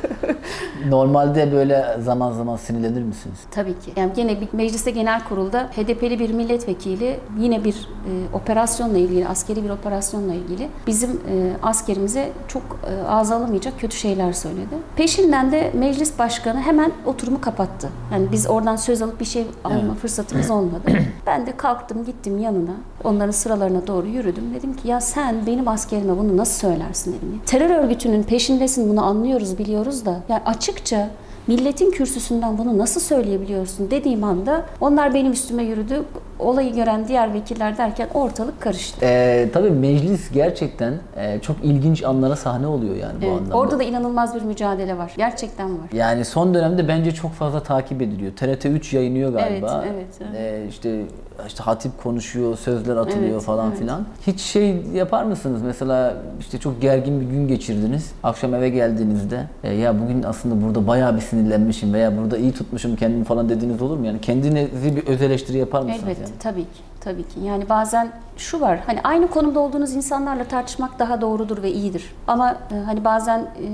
Normalde 0.88 1.52
böyle 1.52 1.96
zaman 2.00 2.32
zaman 2.32 2.56
sinirlenir 2.56 3.02
misiniz? 3.02 3.38
Tabii 3.50 3.78
ki. 3.78 3.92
Yani 3.96 4.12
gene 4.16 4.40
bir 4.40 4.48
mecliste 4.52 4.90
genel 4.90 5.24
kurulda 5.24 5.62
HDP'li 5.76 6.18
bir 6.18 6.30
milletvekili 6.34 7.20
yine 7.38 7.64
bir 7.64 7.74
e, 7.74 8.10
operasyonla 8.36 8.98
ilgili, 8.98 9.28
askeri 9.28 9.64
bir 9.64 9.70
operasyonla 9.70 10.34
ilgili 10.34 10.68
bizim 10.86 11.10
e, 11.10 11.52
askerimize 11.62 12.32
çok 12.48 12.62
e, 12.62 13.08
ağza 13.08 13.36
alamayacak 13.36 13.80
kötü 13.80 13.96
şeyler 13.96 14.32
söyledi. 14.32 14.74
Peşinden 14.96 15.52
de 15.52 15.70
meclis 15.74 16.18
başkanı 16.18 16.60
hemen 16.60 16.92
oturumu 17.06 17.40
kapattı. 17.40 17.88
Yani 18.12 18.26
biz 18.32 18.46
oradan 18.50 18.76
söz 18.76 19.02
alıp 19.02 19.20
bir 19.20 19.24
şey 19.24 19.46
alma 19.64 19.76
Evet. 19.80 19.96
fırsatımız 20.02 20.50
olmadı. 20.50 20.82
ben 21.26 21.46
de 21.46 21.56
kalktım 21.56 22.04
gittim 22.04 22.38
yanına. 22.38 22.74
Onların 23.04 23.30
sıralarına 23.30 23.86
doğru 23.86 24.06
yürüdüm. 24.06 24.54
Dedim 24.54 24.76
ki 24.76 24.88
ya 24.88 25.00
sen 25.00 25.46
benim 25.46 25.68
askerime 25.68 26.18
bunu 26.18 26.36
nasıl 26.36 26.68
söylersin. 26.68 27.11
Terör 27.46 27.70
örgütünün 27.70 28.22
peşindesin 28.22 28.88
bunu 28.88 29.04
anlıyoruz 29.04 29.58
biliyoruz 29.58 30.06
da. 30.06 30.20
Yani 30.28 30.42
açıkça 30.46 31.10
milletin 31.46 31.90
kürsüsünden 31.90 32.58
bunu 32.58 32.78
nasıl 32.78 33.00
söyleyebiliyorsun 33.00 33.90
dediğim 33.90 34.24
anda 34.24 34.66
onlar 34.80 35.14
benim 35.14 35.32
üstüme 35.32 35.62
yürüdü. 35.62 36.04
Olayı 36.42 36.74
gören 36.74 37.08
diğer 37.08 37.34
vekiller 37.34 37.78
derken 37.78 38.08
ortalık 38.14 38.60
karıştı. 38.60 38.98
Ee, 39.02 39.48
tabii 39.52 39.70
meclis 39.70 40.32
gerçekten 40.32 40.94
e, 41.16 41.40
çok 41.40 41.56
ilginç 41.62 42.04
anlara 42.04 42.36
sahne 42.36 42.66
oluyor 42.66 42.96
yani 42.96 43.12
bu 43.22 43.24
Evet, 43.26 43.36
anlamda. 43.36 43.56
orada 43.56 43.78
da 43.78 43.82
inanılmaz 43.82 44.34
bir 44.34 44.42
mücadele 44.42 44.98
var. 44.98 45.12
Gerçekten 45.16 45.70
var. 45.70 45.86
Yani 45.92 46.24
son 46.24 46.54
dönemde 46.54 46.88
bence 46.88 47.12
çok 47.12 47.32
fazla 47.32 47.62
takip 47.62 48.02
ediliyor. 48.02 48.32
TRT 48.36 48.64
3 48.66 48.92
yayınlıyor 48.92 49.32
galiba. 49.32 49.84
Evet, 49.86 49.94
evet, 50.20 50.30
evet. 50.34 50.64
Ee, 50.64 50.68
işte 50.68 51.02
işte 51.46 51.62
hatip 51.62 52.02
konuşuyor, 52.02 52.56
sözler 52.56 52.96
atılıyor 52.96 53.32
Evet, 53.32 53.42
falan 53.42 53.68
evet. 53.68 53.78
filan. 53.78 54.04
Hiç 54.26 54.40
şey 54.40 54.76
yapar 54.94 55.24
mısınız? 55.24 55.62
Mesela 55.62 56.14
işte 56.40 56.58
çok 56.58 56.82
gergin 56.82 57.20
bir 57.20 57.26
gün 57.26 57.48
geçirdiniz. 57.48 58.12
Akşam 58.22 58.54
eve 58.54 58.68
geldiğinizde 58.68 59.46
e, 59.64 59.74
ya 59.74 60.00
bugün 60.00 60.22
aslında 60.22 60.66
burada 60.66 60.86
bayağı 60.86 61.16
bir 61.16 61.20
sinirlenmişim 61.20 61.92
veya 61.94 62.18
burada 62.18 62.36
iyi 62.36 62.52
tutmuşum 62.52 62.96
kendimi 62.96 63.24
falan 63.24 63.48
dediğiniz 63.48 63.82
olur 63.82 63.96
mu? 63.96 64.06
Yani 64.06 64.20
kendinizi 64.20 64.96
bir 64.96 65.06
öz 65.06 65.22
eleştiri 65.22 65.58
yapar 65.58 65.82
mısınız? 65.82 66.02
Elbette 66.04 66.22
yani? 66.22 66.31
Tabii 66.38 66.64
ki. 66.64 66.91
Tabii 67.04 67.22
ki. 67.22 67.40
Yani 67.40 67.68
bazen 67.68 68.12
şu 68.36 68.60
var. 68.60 68.80
Hani 68.86 69.00
aynı 69.04 69.28
konumda 69.28 69.60
olduğunuz 69.60 69.92
insanlarla 69.92 70.44
tartışmak 70.44 70.98
daha 70.98 71.20
doğrudur 71.20 71.62
ve 71.62 71.72
iyidir. 71.72 72.14
Ama 72.26 72.50
e, 72.50 72.74
hani 72.86 73.04
bazen 73.04 73.38
e, 73.38 73.68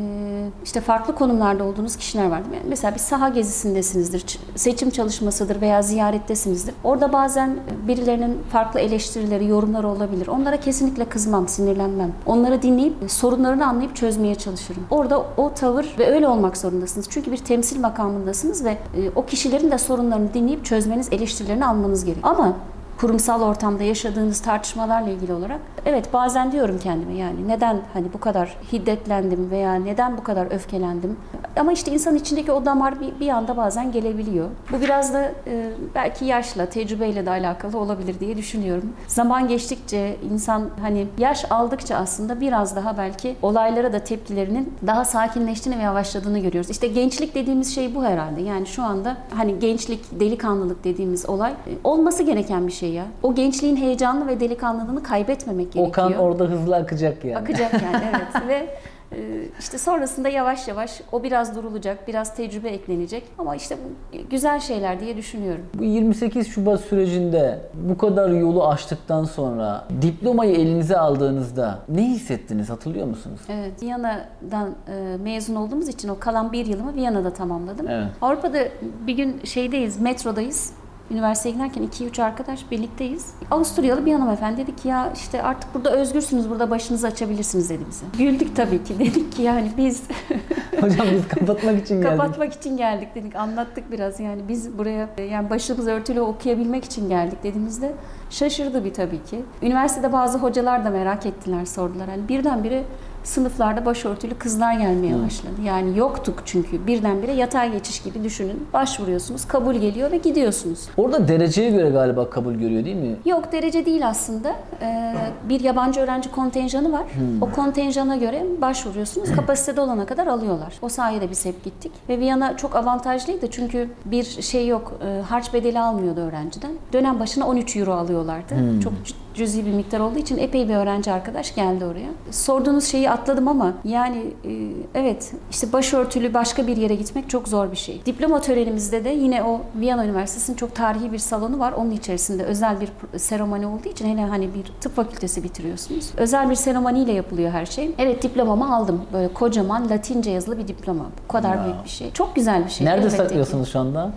işte 0.65 0.81
farklı 0.81 1.15
konumlarda 1.15 1.65
olduğunuz 1.65 1.97
kişiler 1.97 2.31
var. 2.31 2.41
Mesela 2.69 2.95
bir 2.95 2.99
saha 2.99 3.29
gezisindesinizdir, 3.29 4.39
seçim 4.57 4.91
çalışmasıdır 4.91 5.61
veya 5.61 5.83
ziyarettesinizdir. 5.83 6.75
Orada 6.85 7.13
bazen 7.13 7.57
birilerinin 7.89 8.39
farklı 8.53 8.81
eleştirileri, 8.81 9.47
yorumları 9.47 9.89
olabilir. 9.89 10.27
Onlara 10.27 10.57
kesinlikle 10.57 11.05
kızmam, 11.05 11.49
sinirlenmem. 11.49 12.13
Onları 12.27 12.63
dinleyip 12.63 12.95
sorunlarını 13.09 13.67
anlayıp 13.67 13.97
çözmeye 13.97 14.35
çalışırım. 14.35 14.83
Orada 14.91 15.25
o 15.37 15.55
tavır 15.55 15.95
ve 15.99 16.15
öyle 16.15 16.29
olmak 16.29 16.57
zorundasınız. 16.57 17.07
Çünkü 17.11 17.33
bir 17.33 17.37
temsil 17.37 17.81
makamındasınız 17.81 18.65
ve 18.65 18.71
e, 18.71 19.11
o 19.17 19.27
kişilerin 19.27 19.71
de 19.71 19.79
sorunlarını 19.79 20.35
dinleyip 20.35 20.65
çözmeniz, 20.65 21.09
eleştirilerini 21.13 21.67
almanız 21.67 22.05
gerekiyor. 22.05 22.35
Ama 22.35 22.57
kurumsal 23.01 23.43
ortamda 23.43 23.83
yaşadığınız 23.83 24.41
tartışmalarla 24.41 25.11
ilgili 25.11 25.33
olarak 25.33 25.61
evet 25.87 26.13
bazen 26.13 26.53
diyorum 26.53 26.79
kendime 26.83 27.15
yani 27.15 27.49
neden 27.49 27.81
hani 27.93 28.07
bu 28.13 28.21
kadar 28.21 28.57
hiddetlendim 28.73 29.51
veya 29.51 29.75
neden 29.75 30.17
bu 30.17 30.23
kadar 30.23 30.47
öfkelendim 30.51 31.17
ama 31.57 31.73
işte 31.73 31.93
insan 31.93 32.15
içindeki 32.15 32.53
o 32.53 32.65
damar 32.65 33.01
bir, 33.01 33.21
bir 33.21 33.29
anda 33.29 33.57
bazen 33.57 33.93
gelebiliyor. 33.93 34.49
Bu 34.73 34.81
biraz 34.81 35.15
da 35.15 35.33
e, 35.47 35.71
belki 35.95 36.25
yaşla, 36.25 36.67
tecrübeyle 36.67 37.27
de 37.27 37.31
alakalı 37.31 37.79
olabilir 37.79 38.21
diye 38.21 38.37
düşünüyorum. 38.37 38.93
Zaman 39.07 39.49
geçtikçe 39.49 40.17
insan 40.33 40.71
hani 40.81 41.07
yaş 41.19 41.45
aldıkça 41.51 41.97
aslında 41.97 42.41
biraz 42.41 42.77
daha 42.77 42.99
belki 42.99 43.37
olaylara 43.43 43.93
da 43.93 43.99
tepkilerinin 43.99 44.75
daha 44.87 45.05
sakinleştiğini 45.05 45.79
ve 45.79 45.83
yavaşladığını 45.83 46.39
görüyoruz. 46.39 46.71
İşte 46.71 46.87
gençlik 46.87 47.35
dediğimiz 47.35 47.75
şey 47.75 47.95
bu 47.95 48.05
herhalde. 48.05 48.43
Yani 48.43 48.67
şu 48.67 48.83
anda 48.83 49.17
hani 49.35 49.59
gençlik, 49.59 50.21
delikanlılık 50.21 50.85
dediğimiz 50.85 51.29
olay 51.29 51.53
e, 51.53 51.55
olması 51.85 52.23
gereken 52.23 52.67
bir 52.67 52.73
şey 52.73 52.88
ya. 52.89 53.05
O 53.23 53.35
gençliğin 53.35 53.77
heyecanlı 53.77 54.27
ve 54.27 54.41
delikanlılığını 54.41 55.03
kaybetmemek 55.03 55.73
gerekiyor. 55.73 55.89
O 55.89 55.93
kan 55.93 56.13
orada 56.13 56.45
hızlı 56.45 56.77
akacak 56.77 57.25
yani. 57.25 57.39
Akacak 57.39 57.73
yani 57.73 58.05
evet 58.15 58.49
ve 58.49 58.69
e, 59.13 59.19
işte 59.59 59.79
sonrasında 59.79 60.29
yavaş 60.29 60.69
yavaş 60.69 61.01
o 61.13 61.23
biraz 61.23 61.57
durulacak, 61.57 62.09
biraz 62.09 62.37
tecrübe 62.37 62.69
eklenecek 62.69 63.25
ama 63.39 63.57
işte 63.57 63.77
bu 63.77 64.19
güzel 64.31 64.61
şeyler 64.61 65.01
diye 65.01 65.17
düşünüyorum. 65.17 65.65
Bu 65.75 65.85
28 65.85 66.49
Şubat 66.49 66.81
sürecinde 66.81 67.61
bu 67.75 67.99
kadar 67.99 68.31
yolu 68.31 68.69
aştıktan 68.69 69.25
sonra 69.25 69.85
diplomayı 70.03 70.55
elinize 70.55 70.99
aldığınızda 70.99 71.79
ne 71.89 72.03
hissettiniz 72.03 72.71
hatırlıyor 72.71 73.07
musunuz? 73.07 73.41
Evet, 73.49 73.83
Viyana'dan 73.83 74.75
e, 74.89 75.17
mezun 75.23 75.55
olduğumuz 75.55 75.89
için 75.89 76.09
o 76.09 76.19
kalan 76.19 76.53
bir 76.53 76.67
yılımı 76.67 76.95
Viyana'da 76.95 77.33
tamamladım. 77.33 77.89
Evet. 77.89 78.09
Avrupa'da 78.23 78.59
bir 79.07 79.17
gün 79.17 79.41
şeydeyiz, 79.45 80.01
metrodayız. 80.01 80.73
Üniversiteye 81.11 81.55
giderken 81.55 81.83
2-3 81.85 82.23
arkadaş 82.23 82.71
birlikteyiz. 82.71 83.27
Avusturyalı 83.51 84.07
bir 84.07 84.13
hanımefendi 84.13 84.57
dedi 84.57 84.77
ki 84.77 84.89
ya 84.89 85.13
işte 85.15 85.43
artık 85.43 85.75
burada 85.75 85.91
özgürsünüz, 85.91 86.51
burada 86.51 86.71
başınızı 86.71 87.07
açabilirsiniz 87.07 87.71
dedi 87.71 87.83
bize. 87.91 88.07
Güldük 88.19 88.57
tabii 88.57 88.85
ki. 88.85 88.99
Dedik 88.99 89.33
ki 89.33 89.43
yani 89.43 89.73
biz 89.77 90.03
Hocam 90.81 91.07
biz 91.13 91.29
kapatmak 91.29 91.85
için 91.85 92.03
geldik. 92.03 92.19
kapatmak 92.19 92.53
için 92.53 92.77
geldik 92.77 93.09
dedik. 93.15 93.37
Anlattık 93.37 93.93
biraz 93.93 94.21
yani 94.21 94.43
biz 94.49 94.79
buraya 94.79 95.09
yani 95.31 95.51
başımız 95.51 95.87
örtülü 95.87 96.21
okuyabilmek 96.21 96.85
için 96.85 97.09
geldik 97.09 97.39
dediğimizde 97.43 97.93
şaşırdı 98.31 98.85
bir 98.85 98.95
tabii 98.95 99.25
ki. 99.25 99.45
Üniversitede 99.63 100.13
bazı 100.13 100.39
hocalar 100.39 100.85
da 100.85 100.91
merak 100.91 101.27
ettiler, 101.27 101.65
sordular. 101.65 102.09
Hani 102.09 102.29
birdenbire 102.29 102.83
sınıflarda 103.29 103.87
başörtülü 103.87 104.35
kızlar 104.35 104.73
gelmeye 104.73 105.15
başladı. 105.25 105.53
Yani 105.65 105.99
yoktuk 105.99 106.43
çünkü 106.45 106.87
birdenbire 106.87 107.33
yatay 107.33 107.73
geçiş 107.73 108.03
gibi 108.03 108.25
düşünün. 108.25 108.67
Başvuruyorsunuz, 108.73 109.45
kabul 109.45 109.75
geliyor 109.75 110.11
ve 110.13 110.17
gidiyorsunuz. 110.17 110.89
Orada 110.97 111.29
dereceye 111.29 111.71
göre 111.71 111.91
galiba 111.91 112.31
kabul 112.31 112.55
görüyor 112.55 112.85
değil 112.85 112.97
mi? 112.97 113.17
Yok 113.25 113.53
derece 113.53 113.87
değil 113.87 114.09
aslında. 114.09 114.57
Ee, 114.83 115.15
bir 115.49 115.61
yabancı 115.61 116.01
öğrenci 116.01 116.31
kontenjanı 116.31 116.93
var. 116.93 117.03
O 117.41 117.51
kontenjana 117.51 118.17
göre 118.17 118.47
başvuruyorsunuz. 118.61 119.33
Kapasitede 119.33 119.81
olana 119.81 120.07
kadar 120.07 120.27
alıyorlar. 120.27 120.75
O 120.83 120.89
sayede 120.89 121.31
biz 121.31 121.45
hep 121.47 121.65
gittik. 121.65 121.93
Ve 122.09 122.19
Viyana 122.19 122.57
çok 122.57 122.77
avantajlıydı 122.77 123.51
çünkü 123.51 123.89
bir 124.05 124.25
şey 124.25 124.67
yok. 124.69 124.93
e, 125.05 125.23
harç 125.23 125.53
bedeli 125.55 125.81
almıyordu 125.81 126.21
öğrenciden. 126.21 126.71
Dönem 126.93 127.21
başına 127.21 127.47
13 127.49 127.77
euro 127.77 127.93
alıyorlardı. 127.93 128.55
Çok 128.85 128.93
cü- 128.93 129.13
cüzi 129.39 129.67
bir 129.67 129.73
miktar 129.73 130.01
olduğu 130.01 130.19
için 130.19 130.39
epey 130.39 130.69
bir 130.69 130.75
öğrenci 130.75 131.13
arkadaş 131.13 131.55
geldi 131.55 131.85
oraya. 131.85 132.09
Sorduğunuz 132.31 132.85
şeyi 132.85 133.11
atladım 133.11 133.49
ama 133.49 133.73
yani 133.85 134.19
e, 134.45 134.51
evet 134.95 135.33
işte 135.51 135.73
başörtülü 135.73 136.35
başka 136.35 136.67
bir 136.67 136.77
yere 136.77 136.95
gitmek 136.95 137.31
çok 137.31 137.49
zor 137.49 137.71
bir 137.71 137.77
şey. 137.77 138.01
Diploma 138.07 138.41
törenimizde 138.41 139.05
de 139.05 139.09
yine 139.11 139.43
o 139.43 139.61
Viyana 139.81 140.05
Üniversitesi'nin 140.05 140.57
çok 140.57 140.75
tarihi 140.75 141.13
bir 141.13 141.19
salonu 141.19 141.59
var. 141.59 141.73
Onun 141.73 141.91
içerisinde 141.91 142.45
özel 142.45 142.77
bir 142.81 143.19
seremoni 143.19 143.67
olduğu 143.67 143.89
için 143.89 144.09
hele 144.09 144.25
hani 144.27 144.55
bir 144.55 144.73
tıp 144.81 144.97
fakültesi 144.97 145.45
bitiriyorsunuz. 145.45 146.11
Özel 146.17 146.51
bir 146.51 146.55
seremoniyle 146.55 147.13
yapılıyor 147.13 147.51
her 147.51 147.67
şey. 147.67 147.91
Evet 147.99 148.23
diplomamı 148.23 148.77
aldım. 148.77 149.03
Böyle 149.13 149.33
kocaman 149.35 149.91
Latince 149.91 150.31
yazılı 150.31 150.59
bir 150.59 150.69
diploma. 150.69 151.05
Bu 151.25 151.33
kadar 151.33 151.49
Wow. 151.53 151.73
büyük 151.73 151.85
bir 151.85 151.91
şey. 151.91 152.13
Çok 152.13 152.37
güzel 152.37 152.65
bir 152.65 152.71
şey. 152.71 152.87
Nerede 152.87 153.09
ki. 153.09 153.15
saklıyorsunuz 153.17 153.69
şu 153.73 153.79
anda? 153.79 154.13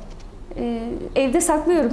Ee, 0.58 0.82
evde 1.16 1.42
saklıyorum. 1.42 1.92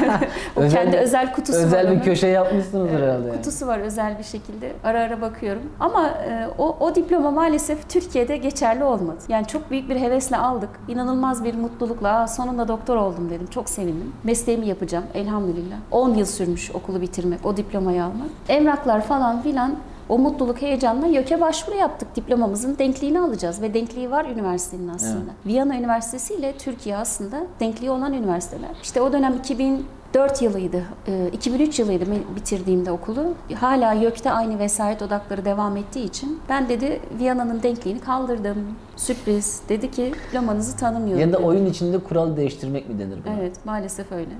o 0.56 0.60
Özel 0.60 0.82
kendi 0.82 0.96
özel 0.96 1.32
kutusu 1.32 1.58
var. 1.58 1.64
Özel 1.64 1.96
bir 1.96 2.02
köşe 2.02 2.26
yapmışsınız 2.26 2.88
Evet, 2.92 3.02
herhalde. 3.02 3.26
yani. 3.28 3.36
Kutusu 3.36 3.66
var 3.66 3.78
özel 3.78 4.18
bir 4.18 4.24
şekilde. 4.24 4.72
Ara 4.84 5.00
ara 5.00 5.20
bakıyorum. 5.20 5.62
Ama 5.80 6.08
e, 6.08 6.46
o, 6.58 6.76
o 6.80 6.94
diploma 6.94 7.30
maalesef 7.30 7.88
Türkiye'de 7.90 8.36
geçerli 8.36 8.84
olmadı. 8.84 9.18
Yani 9.28 9.46
çok 9.46 9.70
büyük 9.70 9.88
bir 9.90 9.96
hevesle 10.00 10.36
aldık. 10.36 10.70
İnanılmaz 10.88 11.44
bir 11.44 11.54
mutlulukla 11.54 12.08
Aa, 12.08 12.26
sonunda 12.26 12.68
doktor 12.68 12.96
oldum 12.96 13.30
dedim. 13.30 13.46
Çok 13.46 13.68
sevindim. 13.68 14.12
Mesleğimi 14.24 14.66
yapacağım 14.66 15.04
elhamdülillah. 15.14 15.76
10 15.90 16.14
yıl 16.14 16.26
sürmüş 16.26 16.70
okulu 16.74 17.00
bitirmek, 17.00 17.46
o 17.46 17.56
diplomayı 17.56 18.04
almak. 18.04 18.28
Emraklar 18.48 19.00
falan 19.00 19.42
filan 19.42 19.74
O 20.08 20.18
mutluluk 20.18 20.62
heyecanla 20.62 21.06
YÖK'e 21.06 21.40
başvuru 21.40 21.76
yaptık. 21.76 22.16
Diplomamızın 22.16 22.78
denkliğini 22.78 23.20
alacağız 23.20 23.62
ve 23.62 23.74
denkliği 23.74 24.10
var 24.10 24.24
üniversitenin 24.24 24.88
aslında. 24.88 25.30
Viyana 25.46 25.76
Üniversitesi 25.76 26.34
ile 26.34 26.52
Türkiye 26.58 26.96
aslında 26.96 27.46
denkliği 27.60 27.90
olan 27.90 28.12
üniversiteler. 28.12 28.70
İşte 28.82 29.00
o 29.00 29.12
dönem 29.12 29.34
2004 29.38 30.42
yılıydı. 30.42 30.82
Ee, 31.08 31.28
2003 31.32 31.78
yılıydı 31.78 32.04
ben 32.10 32.36
bitirdiğimde 32.36 32.90
okulu. 32.90 33.34
Hala 33.54 33.92
YÖK'te 33.92 34.30
aynı 34.30 34.58
vesayet 34.58 35.02
odakları 35.02 35.44
devam 35.44 35.76
ettiği 35.76 36.04
için 36.04 36.40
ben 36.48 36.68
dedi 36.68 37.00
Viyana'nın 37.18 37.62
denkliğini 37.62 38.00
kaldırdım. 38.00 38.56
Sürpriz. 38.96 39.62
Dedi 39.68 39.90
ki 39.90 40.12
diplomanızı 40.28 40.76
tanımıyorum. 40.76 41.20
Ya 41.20 41.32
da 41.32 41.38
dedi. 41.38 41.46
oyun 41.46 41.66
içinde 41.66 41.98
kural 41.98 42.36
değiştirmek 42.36 42.88
mi 42.88 42.98
denir 42.98 43.18
buna? 43.26 43.34
Evet 43.40 43.56
maalesef 43.64 44.12
öyle. 44.12 44.30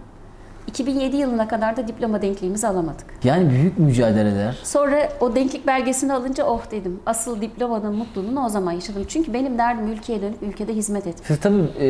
2007 0.68 1.16
yılına 1.16 1.48
kadar 1.48 1.76
da 1.76 1.88
diploma 1.88 2.22
denkliğimizi 2.22 2.68
alamadık. 2.68 3.04
Yani 3.24 3.50
büyük 3.50 3.78
mücadeleler. 3.78 4.58
Sonra 4.64 5.08
o 5.20 5.34
denklik 5.34 5.66
belgesini 5.66 6.12
alınca 6.12 6.44
oh 6.44 6.70
dedim. 6.70 7.00
Asıl 7.06 7.40
diplomanın 7.40 7.96
mutluluğunu 7.96 8.44
o 8.44 8.48
zaman 8.48 8.72
yaşadım. 8.72 9.04
Çünkü 9.08 9.32
benim 9.34 9.58
derdim 9.58 9.86
ülkeye 9.92 10.22
dönüp 10.22 10.42
ülkede 10.42 10.74
hizmet 10.74 11.06
etmek. 11.06 11.26
Siz 11.26 11.40
tabii 11.40 11.84
e, 11.84 11.88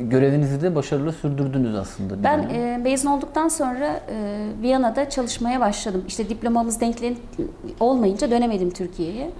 görevinizi 0.00 0.62
de 0.62 0.74
başarılı 0.74 1.12
sürdürdünüz 1.12 1.74
aslında. 1.74 2.24
Ben 2.24 2.38
e, 2.38 2.78
mezun 2.78 3.10
olduktan 3.10 3.48
sonra 3.48 3.86
e, 3.86 4.46
Viyana'da 4.62 5.10
çalışmaya 5.10 5.60
başladım. 5.60 6.04
İşte 6.08 6.28
diplomamız 6.28 6.80
denkliğin 6.80 7.18
olmayınca 7.80 8.30
dönemedim 8.30 8.70
Türkiye'ye. 8.70 9.30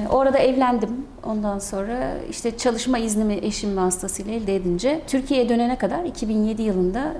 E, 0.00 0.08
Orada 0.08 0.38
evlendim. 0.38 0.90
Ondan 1.24 1.58
sonra 1.58 1.98
işte 2.30 2.56
çalışma 2.56 2.98
iznimi 2.98 3.34
eşim 3.34 3.76
vasıtasıyla 3.76 4.32
elde 4.32 4.56
edince 4.56 5.00
Türkiye'ye 5.06 5.48
dönene 5.48 5.78
kadar 5.78 6.04
2007 6.04 6.62
yılında 6.62 7.12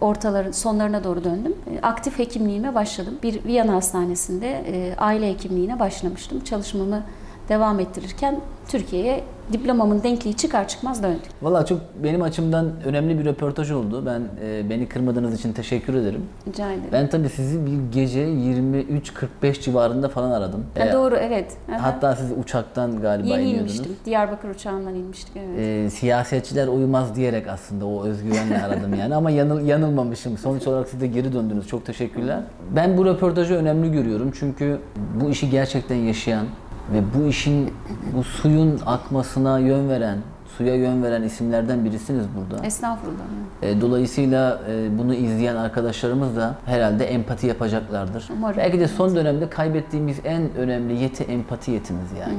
ortaların 0.00 0.52
sonlarına 0.52 1.04
doğru 1.04 1.24
döndüm. 1.24 1.54
E, 1.76 1.80
Aktif 1.86 2.18
hekimliğime 2.18 2.74
başladım. 2.74 3.18
Bir 3.22 3.44
Viyana 3.44 3.74
hastanesinde 3.74 4.64
e, 4.66 4.94
aile 4.98 5.30
hekimliğine 5.30 5.78
başlamıştım. 5.78 6.40
Çalışmamı 6.40 7.02
devam 7.48 7.80
ettirirken 7.80 8.40
Türkiye'ye 8.68 9.24
diplomamın 9.52 10.02
denkliği 10.02 10.36
çıkar 10.36 10.68
çıkmaz 10.68 11.02
döndüm. 11.02 11.20
Valla 11.42 11.66
çok 11.66 11.80
benim 12.04 12.22
açımdan 12.22 12.70
önemli 12.84 13.18
bir 13.18 13.24
röportaj 13.24 13.70
oldu. 13.70 14.02
Ben 14.06 14.22
e, 14.46 14.70
beni 14.70 14.88
kırmadığınız 14.88 15.34
için 15.34 15.52
teşekkür 15.52 15.94
ederim. 15.94 16.22
Rica 16.48 16.66
ederim. 16.72 16.88
Ben 16.92 17.08
tabii 17.10 17.28
sizi 17.28 17.66
bir 17.66 17.92
gece 17.92 18.24
23.45 18.24 19.60
civarında 19.60 20.08
falan 20.08 20.30
aradım. 20.30 20.64
Ha, 20.78 20.84
E, 20.84 20.92
doğru 20.92 21.16
evet. 21.16 21.52
Aha. 21.72 21.82
Hatta 21.82 22.16
siz 22.16 22.26
uçaktan 22.42 23.00
galiba 23.00 23.28
Yeni 23.28 23.42
iniyordunuz. 23.42 23.76
inmiştim. 23.76 23.96
Diyarbakır 24.04 24.48
uçağından 24.48 24.94
inmiştik 24.94 25.36
evet. 25.36 25.58
E, 25.86 25.90
siyasetçiler 25.90 26.68
uyumaz 26.68 27.14
diyerek 27.16 27.48
aslında 27.48 27.86
o 27.86 28.04
özgüvenle 28.04 28.62
aradım 28.62 28.94
yani 28.94 29.14
ama 29.14 29.30
yanıl, 29.30 29.60
yanılmamışım. 29.66 30.38
Sonuç 30.38 30.66
olarak 30.66 30.88
siz 30.88 31.00
de 31.00 31.06
geri 31.06 31.32
döndünüz. 31.32 31.66
Çok 31.68 31.86
teşekkürler. 31.86 32.40
Ben 32.76 32.96
bu 32.98 33.04
röportajı 33.04 33.54
önemli 33.54 33.92
görüyorum 33.92 34.30
çünkü 34.38 34.78
bu 35.20 35.30
işi 35.30 35.50
gerçekten 35.50 35.96
yaşayan 35.96 36.46
ve 36.92 37.02
bu 37.18 37.26
işin 37.28 37.72
bu 38.16 38.24
suyun 38.24 38.80
akmasına 38.86 39.58
yön 39.58 39.88
veren, 39.88 40.18
suya 40.56 40.74
yön 40.74 41.02
veren 41.02 41.22
isimlerden 41.22 41.84
birisiniz 41.84 42.24
burada. 42.36 42.66
Estağfurullah. 42.66 43.14
E, 43.62 43.80
Dolayısıyla 43.80 44.60
e, 44.70 44.98
bunu 44.98 45.14
izleyen 45.14 45.56
arkadaşlarımız 45.56 46.36
da 46.36 46.54
herhalde 46.66 47.04
empati 47.04 47.46
yapacaklardır. 47.46 48.28
Umarım. 48.36 48.56
Belki 48.58 48.80
de 48.80 48.88
son 48.88 49.16
dönemde 49.16 49.48
kaybettiğimiz 49.50 50.18
en 50.24 50.54
önemli 50.54 50.94
yeti 51.02 51.24
empati 51.24 51.70
yetimiz 51.70 52.12
yani. 52.20 52.34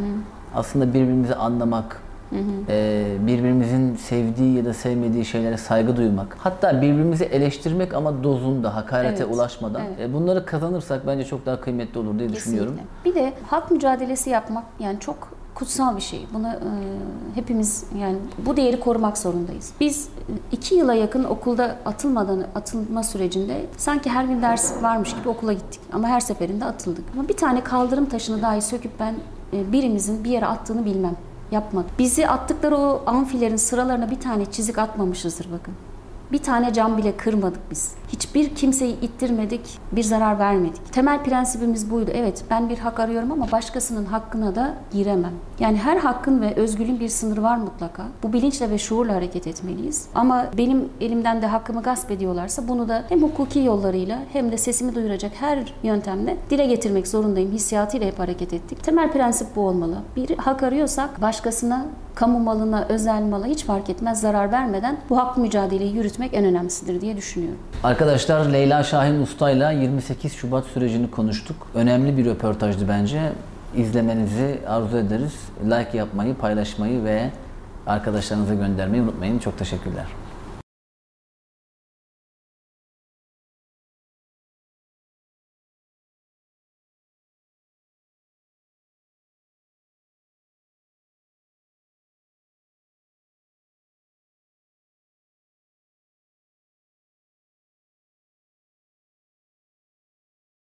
Aslında 0.55 0.87
birbirimizi 0.93 1.35
anlamak, 1.35 2.01
e, 2.69 3.05
birbirimizin 3.19 3.95
sevdiği 3.95 4.57
ya 4.57 4.65
da 4.65 4.73
sevmediği 4.73 5.25
şeylere 5.25 5.57
saygı 5.57 5.97
duymak, 5.97 6.37
hatta 6.39 6.81
birbirimizi 6.81 7.23
eleştirmek 7.23 7.93
ama 7.93 8.23
dozunda, 8.23 8.75
hakarete 8.75 9.23
Evet. 9.23 9.35
ulaşmadan. 9.35 9.81
Evet. 9.87 9.99
E, 10.09 10.13
bunları 10.13 10.45
kazanırsak 10.45 11.07
bence 11.07 11.23
çok 11.25 11.45
daha 11.45 11.61
kıymetli 11.61 11.99
olur 11.99 12.19
diye 12.19 12.29
düşünüyorum. 12.33 12.75
Kesinlikle. 13.03 13.09
Bir 13.11 13.15
de 13.15 13.33
hak 13.47 13.71
mücadelesi 13.71 14.29
yapmak 14.29 14.63
yani 14.79 14.99
çok 14.99 15.35
kutsal 15.55 15.95
bir 15.95 16.01
şey. 16.01 16.27
Bunu 16.33 16.47
e, 16.47 16.69
hepimiz 17.35 17.83
yani 18.01 18.17
bu 18.45 18.57
değeri 18.57 18.79
korumak 18.79 19.17
zorundayız. 19.17 19.71
Biz 19.79 20.07
e, 20.07 20.31
iki 20.51 20.75
yıla 20.75 20.93
yakın 20.93 21.23
okulda 21.23 21.75
atılmadan 21.85 22.43
atılma 22.55 23.03
sürecinde 23.03 23.65
sanki 23.77 24.09
her 24.09 24.23
gün 24.25 24.41
ders 24.41 24.83
varmış 24.83 25.15
gibi 25.15 25.29
okula 25.29 25.53
gittik. 25.53 25.81
Ama 25.93 26.07
her 26.07 26.19
seferinde 26.19 26.65
atıldık. 26.65 27.03
Ama 27.13 27.27
bir 27.27 27.37
tane 27.37 27.63
kaldırım 27.63 28.05
taşını 28.05 28.41
dahi 28.41 28.61
söküp 28.61 28.91
ben 28.99 29.13
e, 29.53 29.71
birimizin 29.71 30.23
bir 30.23 30.29
yere 30.29 30.45
attığını 30.45 30.85
bilmem. 30.85 31.15
Yapmadım. 31.51 31.89
Bizi 31.99 32.27
attıkları 32.27 32.77
o 32.77 33.03
amfilerin 33.05 33.55
sıralarına 33.55 34.11
bir 34.11 34.19
tane 34.19 34.51
çizik 34.51 34.77
atmamışızdır 34.77 35.51
bakın. 35.51 35.73
Bir 36.31 36.37
tane 36.37 36.73
cam 36.73 36.97
bile 36.97 37.17
kırmadık 37.17 37.71
biz. 37.71 37.95
Hiçbir 38.07 38.55
kimseyi 38.55 38.99
ittirmedik, 38.99 39.79
bir 39.91 40.03
zarar 40.03 40.39
vermedik. 40.39 40.93
Temel 40.93 41.23
prensibimiz 41.23 41.91
buydu. 41.91 42.11
Evet 42.13 42.43
ben 42.49 42.69
bir 42.69 42.77
hak 42.77 42.99
arıyorum 42.99 43.31
ama 43.31 43.51
başkasının 43.51 44.05
hakkına 44.05 44.55
da 44.55 44.73
giremem. 44.91 45.33
Yani 45.59 45.77
her 45.77 45.97
hakkın 45.97 46.41
ve 46.41 46.55
özgürlüğün 46.55 46.99
bir 46.99 47.09
sınırı 47.09 47.43
var 47.43 47.57
mutlaka. 47.57 48.03
Bu 48.23 48.33
bilinçle 48.33 48.69
ve 48.69 48.77
şuurla 48.77 49.15
hareket 49.15 49.47
etmeliyiz. 49.47 50.07
Ama 50.15 50.45
benim 50.57 50.89
elimden 51.01 51.41
de 51.41 51.47
hakkımı 51.47 51.81
gasp 51.81 52.11
ediyorlarsa 52.11 52.67
bunu 52.67 52.89
da 52.89 53.03
hem 53.09 53.23
hukuki 53.23 53.59
yollarıyla 53.59 54.19
hem 54.33 54.51
de 54.51 54.57
sesimi 54.57 54.95
duyuracak 54.95 55.31
her 55.39 55.73
yöntemle 55.83 56.37
dile 56.49 56.65
getirmek 56.65 57.07
zorundayım. 57.07 57.51
Hissiyatıyla 57.51 58.07
hep 58.07 58.19
hareket 58.19 58.53
ettik. 58.53 58.83
Temel 58.83 59.11
prensip 59.11 59.55
bu 59.55 59.61
olmalı. 59.61 59.97
Bir 60.15 60.37
hak 60.37 60.63
arıyorsak 60.63 61.21
başkasına 61.21 61.85
kamu 62.15 62.39
malına, 62.39 62.85
özel 62.89 63.21
mala 63.21 63.45
hiç 63.45 63.63
fark 63.65 63.89
etmez 63.89 64.21
zarar 64.21 64.51
vermeden 64.51 64.97
bu 65.09 65.17
hak 65.17 65.37
mücadeleyi 65.37 65.95
yürütmek 65.95 66.33
en 66.33 66.45
önemlisidir 66.45 67.01
diye 67.01 67.17
düşünüyorum. 67.17 67.59
Arkadaşlar 67.83 68.45
Leyla 68.45 68.83
Şahin 68.83 69.21
Usta'yla 69.21 69.71
28 69.71 70.33
Şubat 70.33 70.65
sürecini 70.65 71.11
konuştuk. 71.11 71.55
Önemli 71.73 72.17
bir 72.17 72.25
röportajdı 72.25 72.87
bence. 72.87 73.31
İzlemenizi 73.75 74.59
arzu 74.67 74.97
ederiz. 74.97 75.33
Like 75.65 75.97
yapmayı, 75.97 76.35
paylaşmayı 76.35 77.03
ve 77.03 77.29
arkadaşlarınıza 77.87 78.53
göndermeyi 78.53 79.03
unutmayın. 79.03 79.39
Çok 79.39 79.57
teşekkürler. 79.57 80.05